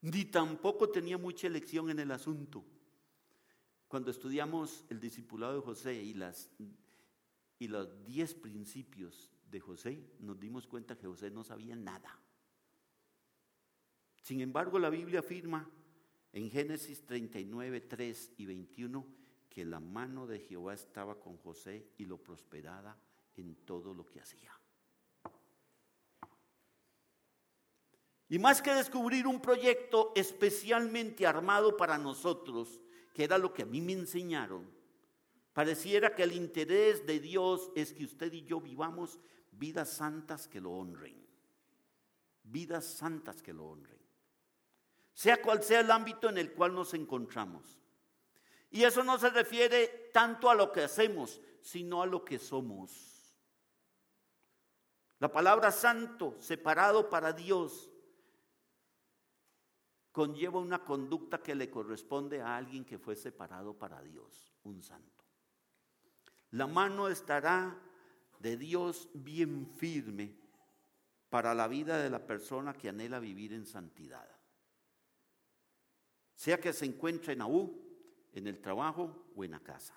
[0.00, 2.64] Ni tampoco tenía mucha elección en el asunto.
[3.86, 6.50] Cuando estudiamos el discipulado de José y, las,
[7.60, 12.18] y los diez principios de José, nos dimos cuenta que José no sabía nada.
[14.20, 15.70] Sin embargo, la Biblia afirma
[16.34, 19.06] en Génesis 39, 3 y 21
[19.48, 22.98] que la mano de Jehová estaba con José y lo prosperaba
[23.36, 24.50] en todo lo que hacía.
[28.28, 32.80] Y más que descubrir un proyecto especialmente armado para nosotros,
[33.12, 34.68] que era lo que a mí me enseñaron,
[35.52, 39.20] pareciera que el interés de Dios es que usted y yo vivamos
[39.52, 41.14] vidas santas que lo honren.
[42.42, 44.03] Vidas santas que lo honren.
[45.14, 47.80] Sea cual sea el ámbito en el cual nos encontramos.
[48.70, 53.14] Y eso no se refiere tanto a lo que hacemos, sino a lo que somos.
[55.20, 57.90] La palabra santo, separado para Dios,
[60.10, 65.24] conlleva una conducta que le corresponde a alguien que fue separado para Dios, un santo.
[66.50, 67.80] La mano estará
[68.38, 70.36] de Dios bien firme
[71.30, 74.28] para la vida de la persona que anhela vivir en santidad.
[76.34, 77.80] Sea que se encuentre en Aú,
[78.32, 79.94] en el trabajo o en la casa.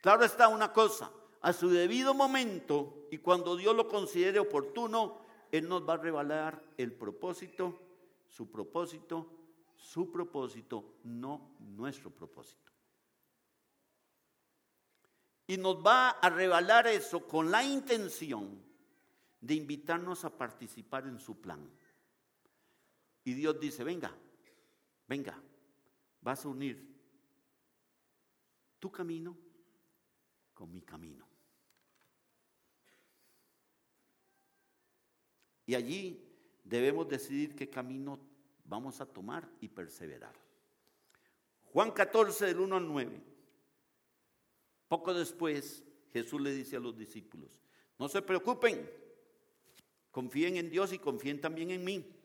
[0.00, 5.20] Claro está una cosa, a su debido momento y cuando Dios lo considere oportuno,
[5.52, 7.80] Él nos va a revelar el propósito,
[8.28, 9.36] su propósito
[9.76, 12.72] su propósito, no nuestro propósito.
[15.46, 18.60] Y nos va a revelar eso con la intención
[19.40, 21.70] de invitarnos a participar en su plan.
[23.22, 24.12] Y Dios dice, venga,
[25.06, 25.40] venga,
[26.20, 26.96] vas a unir
[28.78, 29.36] tu camino
[30.54, 31.26] con mi camino.
[35.66, 36.24] Y allí
[36.64, 38.18] debemos decidir qué camino
[38.64, 40.34] vamos a tomar y perseverar.
[41.64, 43.22] Juan 14 del 1 al 9.
[44.88, 47.60] Poco después Jesús le dice a los discípulos,
[47.98, 48.88] no se preocupen,
[50.10, 52.15] confíen en Dios y confíen también en mí.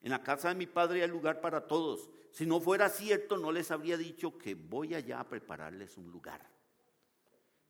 [0.00, 2.10] En la casa de mi Padre hay lugar para todos.
[2.30, 6.40] Si no fuera cierto, no les habría dicho que voy allá a prepararles un lugar.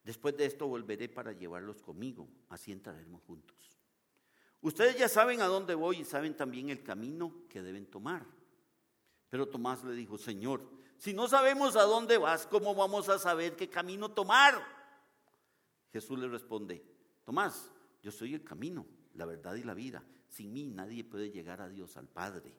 [0.05, 3.57] Después de esto volveré para llevarlos conmigo, así entraremos juntos.
[4.61, 8.27] Ustedes ya saben a dónde voy y saben también el camino que deben tomar.
[9.29, 10.63] Pero Tomás le dijo, Señor,
[10.97, 14.61] si no sabemos a dónde vas, ¿cómo vamos a saber qué camino tomar?
[15.93, 16.85] Jesús le responde,
[17.25, 17.71] Tomás,
[18.03, 20.03] yo soy el camino, la verdad y la vida.
[20.29, 22.55] Sin mí nadie puede llegar a Dios al Padre.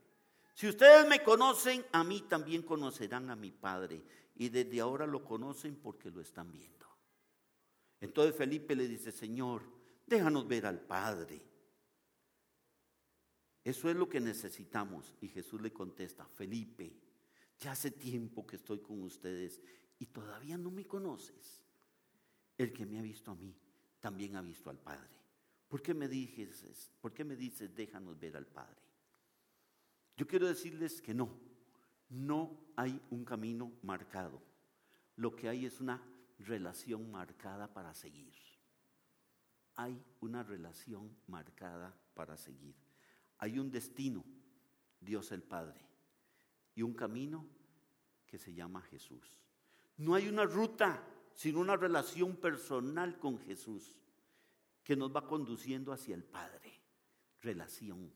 [0.54, 4.04] Si ustedes me conocen, a mí también conocerán a mi Padre.
[4.36, 6.86] Y desde ahora lo conocen porque lo están viendo.
[8.02, 9.62] Entonces Felipe le dice, Señor,
[10.06, 11.42] déjanos ver al Padre.
[13.64, 15.14] Eso es lo que necesitamos.
[15.22, 16.94] Y Jesús le contesta, Felipe,
[17.60, 19.62] ya hace tiempo que estoy con ustedes
[20.00, 21.62] y todavía no me conoces.
[22.58, 23.56] El que me ha visto a mí,
[24.00, 25.19] también ha visto al Padre.
[25.70, 28.82] ¿Por qué me dices, por qué me dices, déjanos ver al Padre?
[30.18, 31.30] Yo quiero decirles que no,
[32.10, 34.42] no hay un camino marcado.
[35.16, 36.04] Lo que hay es una
[36.40, 38.34] relación marcada para seguir.
[39.76, 42.76] Hay una relación marcada para seguir.
[43.38, 44.26] Hay un destino,
[45.00, 45.80] Dios el Padre,
[46.74, 47.46] y un camino
[48.26, 49.40] que se llama Jesús.
[49.98, 51.06] No hay una ruta,
[51.36, 53.99] sino una relación personal con Jesús
[54.90, 56.82] que nos va conduciendo hacia el Padre.
[57.44, 58.12] Relación.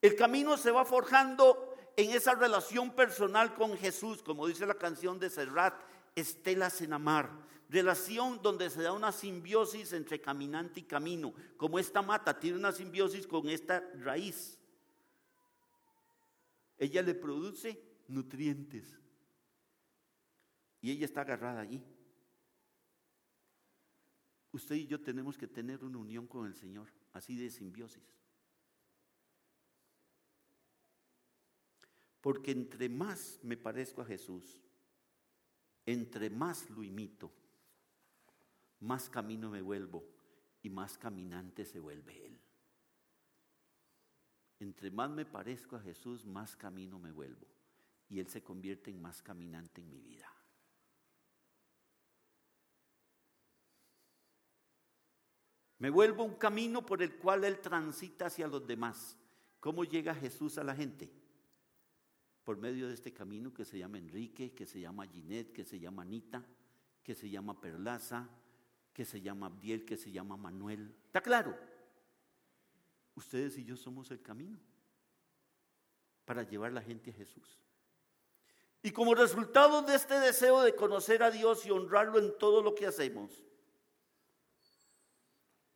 [0.00, 5.18] El camino se va forjando en esa relación personal con Jesús, como dice la canción
[5.18, 5.74] de Serrat,
[6.14, 7.30] estelas en amar.
[7.68, 12.72] Relación donde se da una simbiosis entre caminante y camino, como esta mata tiene una
[12.72, 14.58] simbiosis con esta raíz.
[16.78, 17.78] Ella le produce
[18.08, 18.98] nutrientes
[20.80, 21.84] y ella está agarrada allí.
[24.54, 28.04] Usted y yo tenemos que tener una unión con el Señor, así de simbiosis.
[32.20, 34.60] Porque entre más me parezco a Jesús,
[35.84, 37.32] entre más lo imito,
[38.78, 40.04] más camino me vuelvo
[40.62, 42.40] y más caminante se vuelve Él.
[44.60, 47.48] Entre más me parezco a Jesús, más camino me vuelvo
[48.08, 50.32] y Él se convierte en más caminante en mi vida.
[55.84, 59.18] Me vuelvo un camino por el cual Él transita hacia los demás.
[59.60, 61.12] ¿Cómo llega Jesús a la gente?
[62.42, 65.78] Por medio de este camino que se llama Enrique, que se llama Ginette, que se
[65.78, 66.42] llama Anita,
[67.02, 68.26] que se llama Perlaza,
[68.94, 70.90] que se llama Abdiel, que se llama Manuel.
[71.04, 71.54] ¿Está claro?
[73.14, 74.58] Ustedes y yo somos el camino
[76.24, 77.58] para llevar la gente a Jesús.
[78.82, 82.74] Y como resultado de este deseo de conocer a Dios y honrarlo en todo lo
[82.74, 83.44] que hacemos,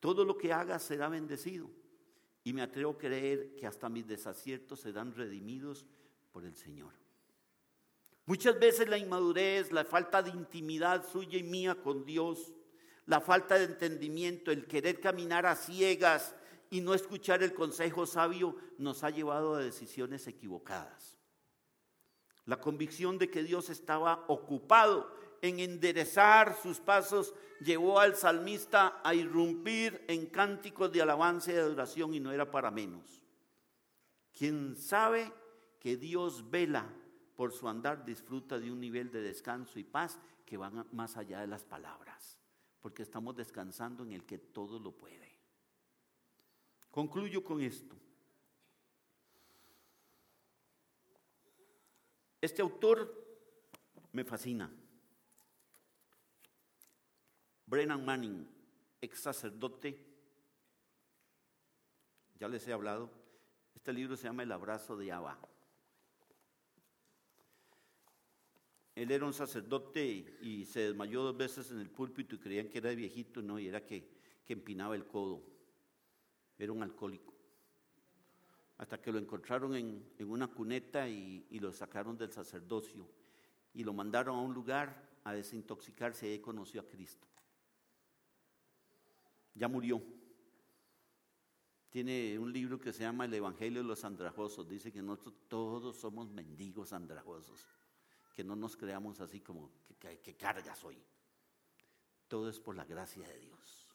[0.01, 1.71] todo lo que haga será bendecido.
[2.45, 5.87] Y me atrevo a creer que hasta mis desaciertos serán redimidos
[6.33, 6.93] por el Señor.
[8.27, 12.53] Muchas veces la inmadurez, la falta de intimidad suya y mía con Dios,
[13.07, 16.35] la falta de entendimiento, el querer caminar a ciegas
[16.71, 21.17] y no escuchar el consejo sabio nos ha llevado a decisiones equivocadas.
[22.45, 25.11] La convicción de que Dios estaba ocupado
[25.43, 31.61] en enderezar sus pasos llevó al salmista a irrumpir en cánticos de alabanza y de
[31.61, 33.23] adoración y no era para menos.
[34.33, 35.33] Quien sabe
[35.81, 36.89] que Dios vela
[37.35, 41.41] por su andar disfruta de un nivel de descanso y paz que va más allá
[41.41, 42.39] de las palabras,
[42.81, 45.39] porque estamos descansando en el que todo lo puede.
[46.91, 47.95] Concluyo con esto.
[52.41, 53.13] Este autor
[54.13, 54.71] me fascina.
[57.69, 58.49] Brennan Manning,
[58.99, 60.03] ex sacerdote,
[62.41, 63.11] ya les he hablado,
[63.75, 65.39] este libro se llama El abrazo de Abba.
[68.95, 72.79] Él era un sacerdote y se desmayó dos veces en el púlpito y creían que
[72.79, 74.09] era viejito, no, y era que,
[74.47, 75.43] que empinaba el codo.
[76.59, 77.35] Era un alcohólico.
[78.79, 83.07] hasta que lo encontraron en, una cuneta y, y, lo sacaron del sacerdocio
[83.75, 87.29] y lo mandaron a un lugar a desintoxicarse y ahí conoció a Cristo.
[89.55, 90.03] Ya murió.
[91.91, 94.69] Tiene un libro que se llama El Evangelio de los Andrajosos.
[94.69, 97.67] Dice que nosotros todos somos mendigos andrajosos.
[98.35, 101.03] Que no nos creamos así como que, que carga soy.
[102.29, 103.89] Todo es por la gracia de Dios.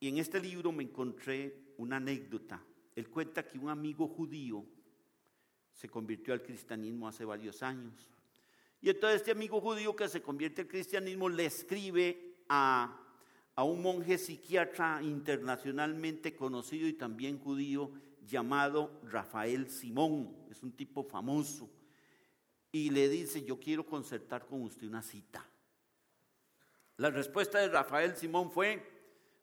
[0.00, 2.62] Y en este libro me encontré una anécdota.
[2.94, 4.64] Él cuenta que un amigo judío
[5.72, 8.08] se convirtió al cristianismo hace varios años.
[8.80, 12.96] Y entonces este amigo judío que se convierte al cristianismo le escribe a,
[13.54, 17.90] a un monje psiquiatra internacionalmente conocido y también judío
[18.24, 20.36] llamado Rafael Simón.
[20.50, 21.68] Es un tipo famoso.
[22.70, 25.44] Y le dice, yo quiero concertar con usted una cita.
[26.98, 28.82] La respuesta de Rafael Simón fue,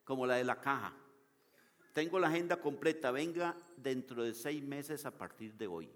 [0.04, 0.94] como la de la caja.
[1.94, 5.90] Tengo la agenda completa, venga dentro de seis meses a partir de hoy.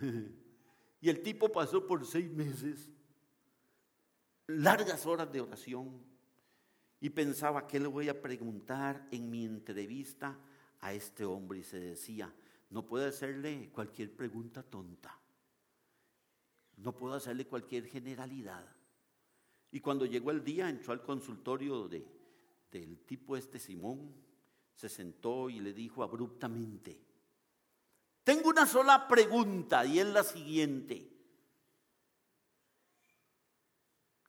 [1.00, 2.88] y el tipo pasó por seis meses,
[4.46, 6.02] largas horas de oración,
[7.00, 10.36] y pensaba, ¿qué le voy a preguntar en mi entrevista
[10.80, 11.60] a este hombre?
[11.60, 12.34] Y se decía,
[12.70, 15.16] no puedo hacerle cualquier pregunta tonta,
[16.76, 18.66] no puedo hacerle cualquier generalidad.
[19.70, 22.04] Y cuando llegó el día, entró al consultorio de,
[22.72, 24.12] del tipo este Simón,
[24.74, 27.00] se sentó y le dijo abruptamente,
[28.28, 31.08] tengo una sola pregunta y es la siguiente.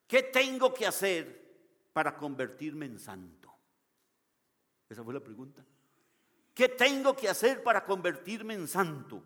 [0.08, 3.54] ¿Qué tengo que hacer para convertirme en santo?
[4.88, 5.66] Esa fue la pregunta.
[6.54, 9.22] ¿Qué tengo que hacer para convertirme en santo?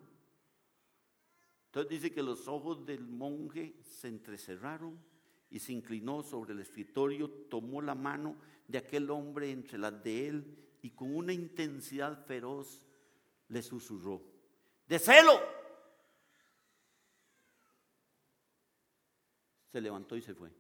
[1.67, 4.97] Entonces dice que los ojos del monje se entrecerraron
[5.51, 10.29] y se inclinó sobre el escritorio, tomó la mano de aquel hombre entre las de
[10.29, 12.81] él y con una intensidad feroz
[13.49, 14.32] le susurró,
[14.93, 15.41] de celo.
[19.71, 20.51] Se levantó y se fue.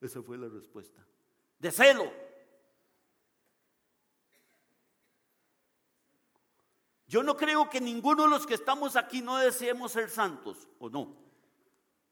[0.00, 1.04] Esa fue la respuesta.
[1.58, 2.12] De celo.
[7.08, 10.88] Yo no creo que ninguno de los que estamos aquí no deseemos ser santos, ¿o
[10.88, 11.16] no?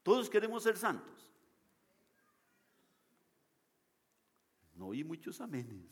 [0.03, 1.29] Todos queremos ser santos.
[4.75, 5.87] No oí muchos amenes.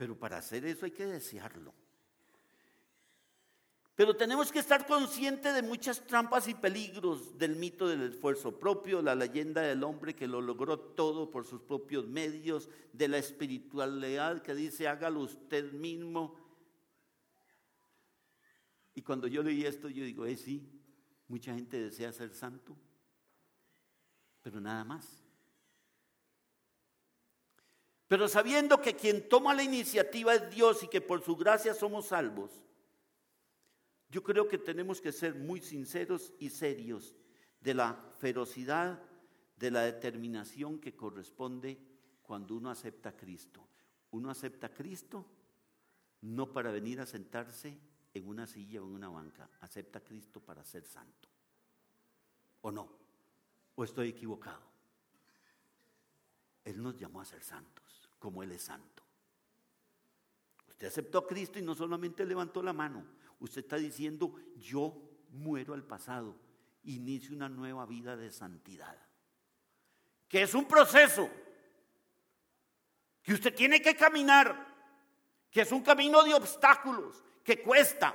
[0.00, 1.74] Pero para hacer eso hay que desearlo.
[3.94, 9.02] Pero tenemos que estar conscientes de muchas trampas y peligros del mito del esfuerzo propio,
[9.02, 14.40] la leyenda del hombre que lo logró todo por sus propios medios, de la espiritualidad
[14.40, 16.34] que dice hágalo usted mismo.
[18.94, 20.66] Y cuando yo leí esto, yo digo, eh, sí,
[21.28, 22.74] mucha gente desea ser santo,
[24.40, 25.29] pero nada más.
[28.10, 32.06] Pero sabiendo que quien toma la iniciativa es Dios y que por su gracia somos
[32.06, 32.50] salvos,
[34.08, 37.14] yo creo que tenemos que ser muy sinceros y serios
[37.60, 39.00] de la ferocidad,
[39.54, 41.78] de la determinación que corresponde
[42.20, 43.64] cuando uno acepta a Cristo.
[44.10, 45.24] Uno acepta a Cristo
[46.22, 47.78] no para venir a sentarse
[48.12, 51.28] en una silla o en una banca, acepta a Cristo para ser santo.
[52.62, 52.90] ¿O no?
[53.76, 54.68] ¿O estoy equivocado?
[56.64, 59.02] Él nos llamó a ser santos, como Él es santo.
[60.68, 63.04] Usted aceptó a Cristo y no solamente levantó la mano,
[63.40, 64.96] usted está diciendo, yo
[65.30, 66.36] muero al pasado,
[66.84, 68.96] inicio una nueva vida de santidad.
[70.28, 71.28] Que es un proceso
[73.22, 74.68] que usted tiene que caminar,
[75.50, 78.14] que es un camino de obstáculos, que cuesta.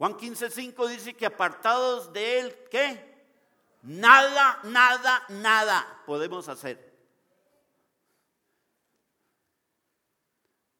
[0.00, 3.22] Juan 15:5 dice que apartados de él, ¿qué?
[3.82, 6.90] Nada, nada, nada podemos hacer.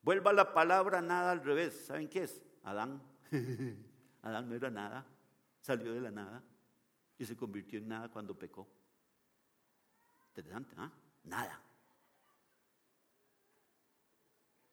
[0.00, 1.84] Vuelva la palabra nada al revés.
[1.84, 2.42] ¿Saben qué es?
[2.64, 3.02] Adán.
[4.22, 5.04] Adán no era nada.
[5.60, 6.42] Salió de la nada
[7.18, 8.66] y se convirtió en nada cuando pecó.
[10.28, 10.90] Interesante, ¿ah?
[11.24, 11.60] Nada.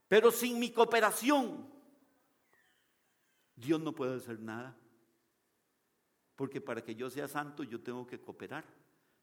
[0.07, 1.76] Pero sin mi cooperación,
[3.57, 4.77] Dios no puede hacer nada.
[6.35, 8.63] Porque para que yo sea santo, yo tengo que cooperar.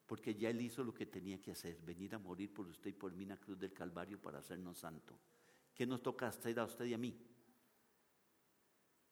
[0.07, 2.93] Porque ya Él hizo lo que tenía que hacer, venir a morir por usted y
[2.93, 5.19] por mí en la cruz del Calvario para hacernos santo.
[5.73, 7.17] ¿Qué nos toca hacer a usted y a mí?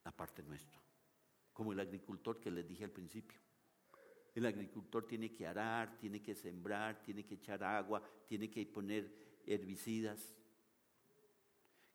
[0.04, 0.78] La parte nuestra.
[1.52, 3.38] Como el agricultor que les dije al principio.
[4.34, 9.40] El agricultor tiene que arar, tiene que sembrar, tiene que echar agua, tiene que poner
[9.46, 10.34] herbicidas.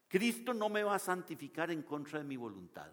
[0.07, 2.91] Cristo no me va a santificar en contra de mi voluntad.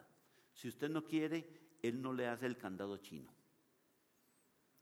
[0.55, 1.47] Si usted no quiere,
[1.83, 3.35] Él no le hace el candado chino.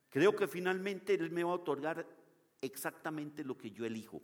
[0.09, 2.07] Creo que finalmente Él me va a otorgar
[2.61, 4.23] exactamente lo que yo elijo.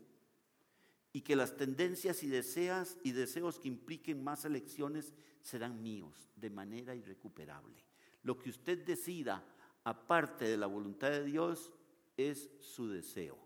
[1.12, 6.51] Y que las tendencias y deseas y deseos que impliquen más elecciones serán míos de
[6.51, 7.82] manera irrecuperable.
[8.22, 9.42] Lo que usted decida,
[9.84, 11.72] aparte de la voluntad de Dios,
[12.18, 13.38] es su deseo.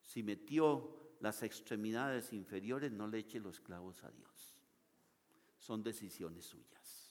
[0.00, 4.56] Si metió las extremidades inferiores, no le eche los clavos a Dios.
[5.58, 7.05] Son decisiones suyas.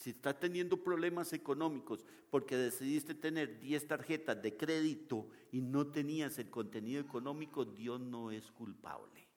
[0.00, 6.38] Si está teniendo problemas económicos porque decidiste tener 10 tarjetas de crédito y no tenías
[6.38, 9.28] el contenido económico, Dios no es culpable.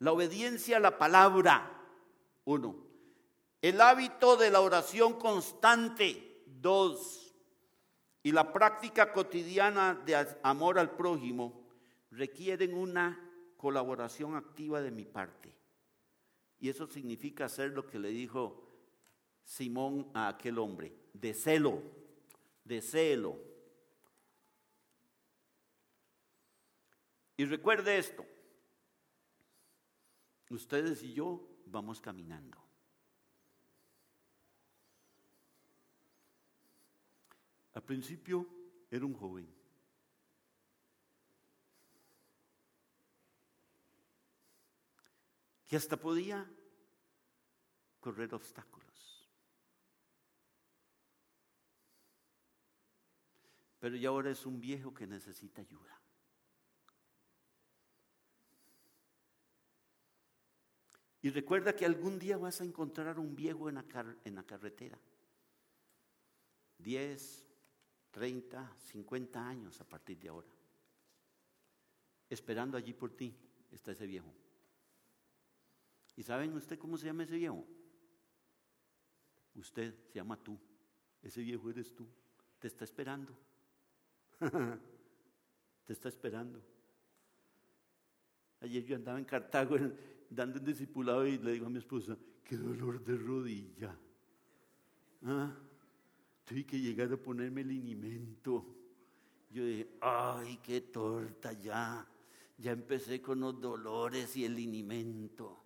[0.00, 1.70] La obediencia a la palabra.
[2.46, 2.84] Uno.
[3.62, 6.42] El hábito de la oración constante.
[6.46, 7.32] Dos
[8.24, 11.68] y la práctica cotidiana de amor al prójimo
[12.10, 13.20] requieren una
[13.56, 15.63] colaboración activa de mi parte.
[16.60, 18.68] Y eso significa hacer lo que le dijo
[19.44, 21.82] Simón a aquel hombre, de celo,
[22.64, 23.38] de celo.
[27.36, 28.24] Y recuerde esto,
[30.50, 32.58] ustedes y yo vamos caminando.
[37.74, 38.46] Al principio
[38.90, 39.63] era un joven.
[45.74, 46.48] Que hasta podía
[47.98, 49.28] correr obstáculos.
[53.80, 56.00] Pero ya ahora es un viejo que necesita ayuda.
[61.22, 63.84] Y recuerda que algún día vas a encontrar un viejo en la,
[64.22, 65.00] en la carretera.
[66.78, 67.48] Diez,
[68.12, 70.54] 30, 50 años a partir de ahora.
[72.30, 73.36] Esperando allí por ti
[73.72, 74.43] está ese viejo.
[76.16, 77.66] ¿Y saben usted cómo se llama ese viejo?
[79.54, 80.58] Usted se llama tú.
[81.22, 82.06] Ese viejo eres tú.
[82.58, 83.36] Te está esperando.
[85.84, 86.62] Te está esperando.
[88.60, 89.76] Ayer yo andaba en Cartago
[90.30, 93.96] dando un discipulado y le digo a mi esposa, qué dolor de rodilla.
[95.26, 95.54] ¿Ah?
[96.44, 98.66] tuve que llegar a ponerme el linimento.
[99.50, 102.06] Yo dije, ay, qué torta ya.
[102.58, 105.63] Ya empecé con los dolores y el linimento.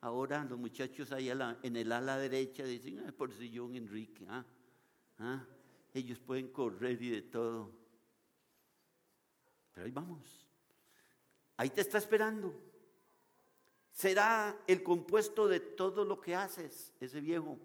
[0.00, 4.44] Ahora los muchachos ahí en el ala derecha dicen, ay, por si John Enrique, ¿ah?
[5.18, 5.44] ¿Ah?
[5.92, 7.70] ellos pueden correr y de todo.
[9.74, 10.46] Pero ahí vamos.
[11.56, 12.54] Ahí te está esperando.
[13.92, 17.58] Será el compuesto de todo lo que haces, ese viejo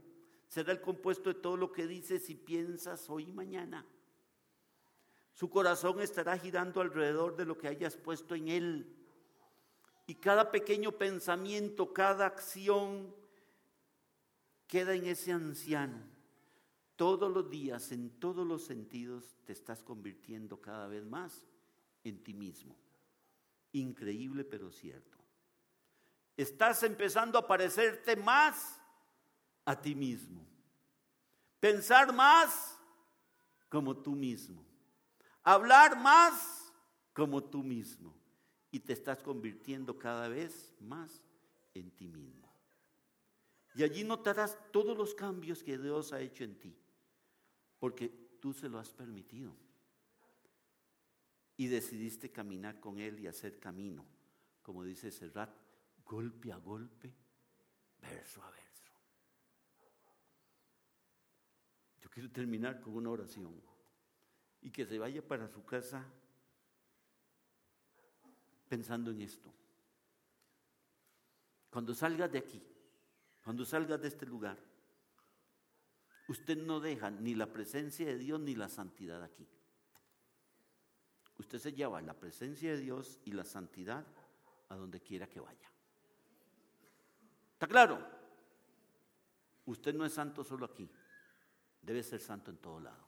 [0.48, 3.86] será el compuesto de todo lo que dices y piensas hoy y mañana.
[5.34, 8.96] Su corazón estará girando alrededor de lo que hayas puesto en él.
[10.08, 13.14] Y cada pequeño pensamiento, cada acción
[14.68, 16.00] queda en ese anciano.
[16.96, 21.46] Todos los días, en todos los sentidos, te estás convirtiendo cada vez más
[22.04, 22.76] en ti mismo.
[23.74, 25.18] Increíble pero cierto.
[26.38, 28.80] Estás empezando a parecerte más
[29.66, 30.46] a ti mismo.
[31.60, 32.78] Pensar más
[33.70, 34.64] como tú mismo.
[35.44, 36.72] Hablar más
[37.14, 38.14] como tú mismo.
[38.76, 41.22] Y te estás convirtiendo cada vez más
[41.74, 42.54] en ti mismo.
[43.74, 46.76] Y allí notarás todos los cambios que Dios ha hecho en ti.
[47.80, 48.10] Porque
[48.42, 49.56] tú se lo has permitido.
[51.56, 54.06] Y decidiste caminar con Él y hacer camino.
[54.62, 55.56] Como dice Serrat,
[56.04, 57.14] golpe a golpe,
[58.02, 58.66] verso a verso.
[62.12, 63.62] Quiero terminar con una oración
[64.62, 66.06] y que se vaya para su casa
[68.68, 69.54] pensando en esto.
[71.70, 72.62] Cuando salga de aquí,
[73.44, 74.58] cuando salga de este lugar,
[76.28, 79.48] usted no deja ni la presencia de Dios ni la santidad aquí.
[81.38, 84.06] Usted se lleva la presencia de Dios y la santidad
[84.70, 85.70] a donde quiera que vaya.
[87.54, 88.00] ¿Está claro?
[89.66, 90.90] Usted no es santo solo aquí
[91.86, 93.08] debe ser santo en todo lado.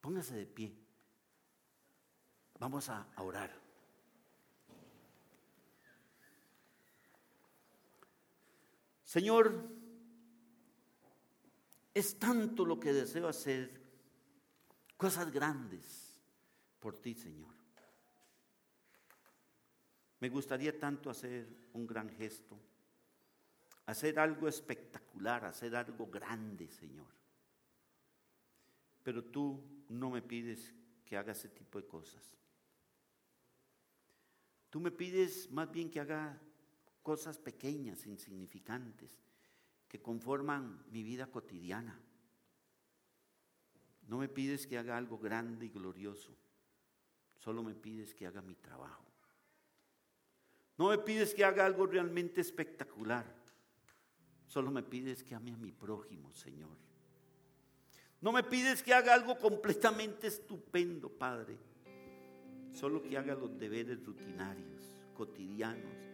[0.00, 0.76] Póngase de pie.
[2.58, 3.67] Vamos a, orar.
[9.08, 9.66] Señor,
[11.94, 13.80] es tanto lo que deseo hacer,
[14.98, 16.20] cosas grandes
[16.78, 17.54] por ti, Señor.
[20.20, 22.58] Me gustaría tanto hacer un gran gesto,
[23.86, 27.18] hacer algo espectacular, hacer algo grande, Señor
[29.08, 30.74] pero tú no me pides
[31.06, 32.36] que haga ese tipo de cosas.
[34.68, 36.38] Tú me pides más bien que haga
[37.08, 39.18] cosas pequeñas, insignificantes,
[39.88, 41.98] que conforman mi vida cotidiana.
[44.08, 46.36] No me pides que haga algo grande y glorioso,
[47.38, 49.06] solo me pides que haga mi trabajo.
[50.76, 53.24] No me pides que haga algo realmente espectacular,
[54.46, 56.76] solo me pides que ame a mi prójimo, Señor.
[58.20, 61.56] No me pides que haga algo completamente estupendo, Padre,
[62.70, 66.07] solo que haga los deberes rutinarios, cotidianos,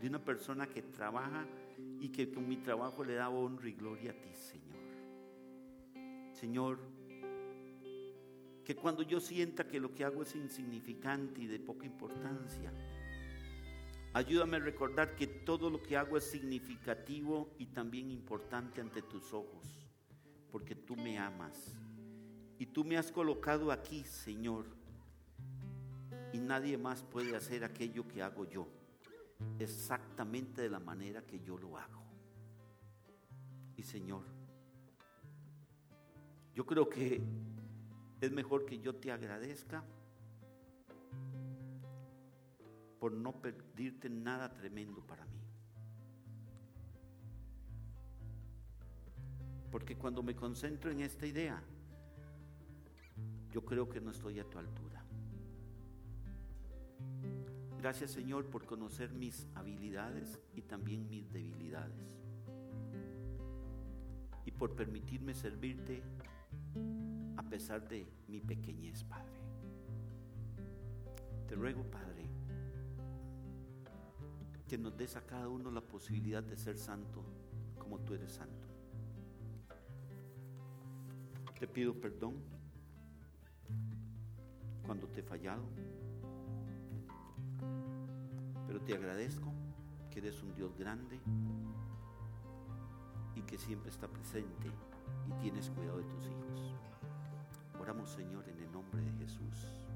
[0.00, 1.46] de una persona que trabaja
[2.00, 4.80] y que con mi trabajo le da honra y gloria a ti, Señor.
[6.32, 6.78] Señor,
[8.64, 12.72] que cuando yo sienta que lo que hago es insignificante y de poca importancia,
[14.14, 19.34] ayúdame a recordar que todo lo que hago es significativo y también importante ante tus
[19.34, 19.86] ojos,
[20.50, 21.76] porque tú me amas
[22.58, 24.64] y tú me has colocado aquí, Señor,
[26.32, 28.79] y nadie más puede hacer aquello que hago yo
[29.58, 32.02] exactamente de la manera que yo lo hago.
[33.76, 34.24] Y Señor,
[36.54, 37.22] yo creo que
[38.20, 39.84] es mejor que yo te agradezca
[42.98, 45.40] por no pedirte nada tremendo para mí.
[49.70, 51.62] Porque cuando me concentro en esta idea,
[53.50, 54.89] yo creo que no estoy a tu altura.
[57.80, 62.14] Gracias Señor por conocer mis habilidades y también mis debilidades.
[64.44, 66.02] Y por permitirme servirte
[67.38, 69.40] a pesar de mi pequeñez, Padre.
[71.48, 72.28] Te ruego, Padre,
[74.68, 77.24] que nos des a cada uno la posibilidad de ser santo
[77.78, 78.68] como tú eres santo.
[81.58, 82.34] Te pido perdón
[84.84, 85.64] cuando te he fallado
[88.70, 89.52] pero te agradezco
[90.12, 91.18] que eres un Dios grande
[93.34, 94.68] y que siempre está presente
[95.28, 96.76] y tienes cuidado de tus hijos.
[97.80, 99.89] Oramos Señor en el nombre de Jesús.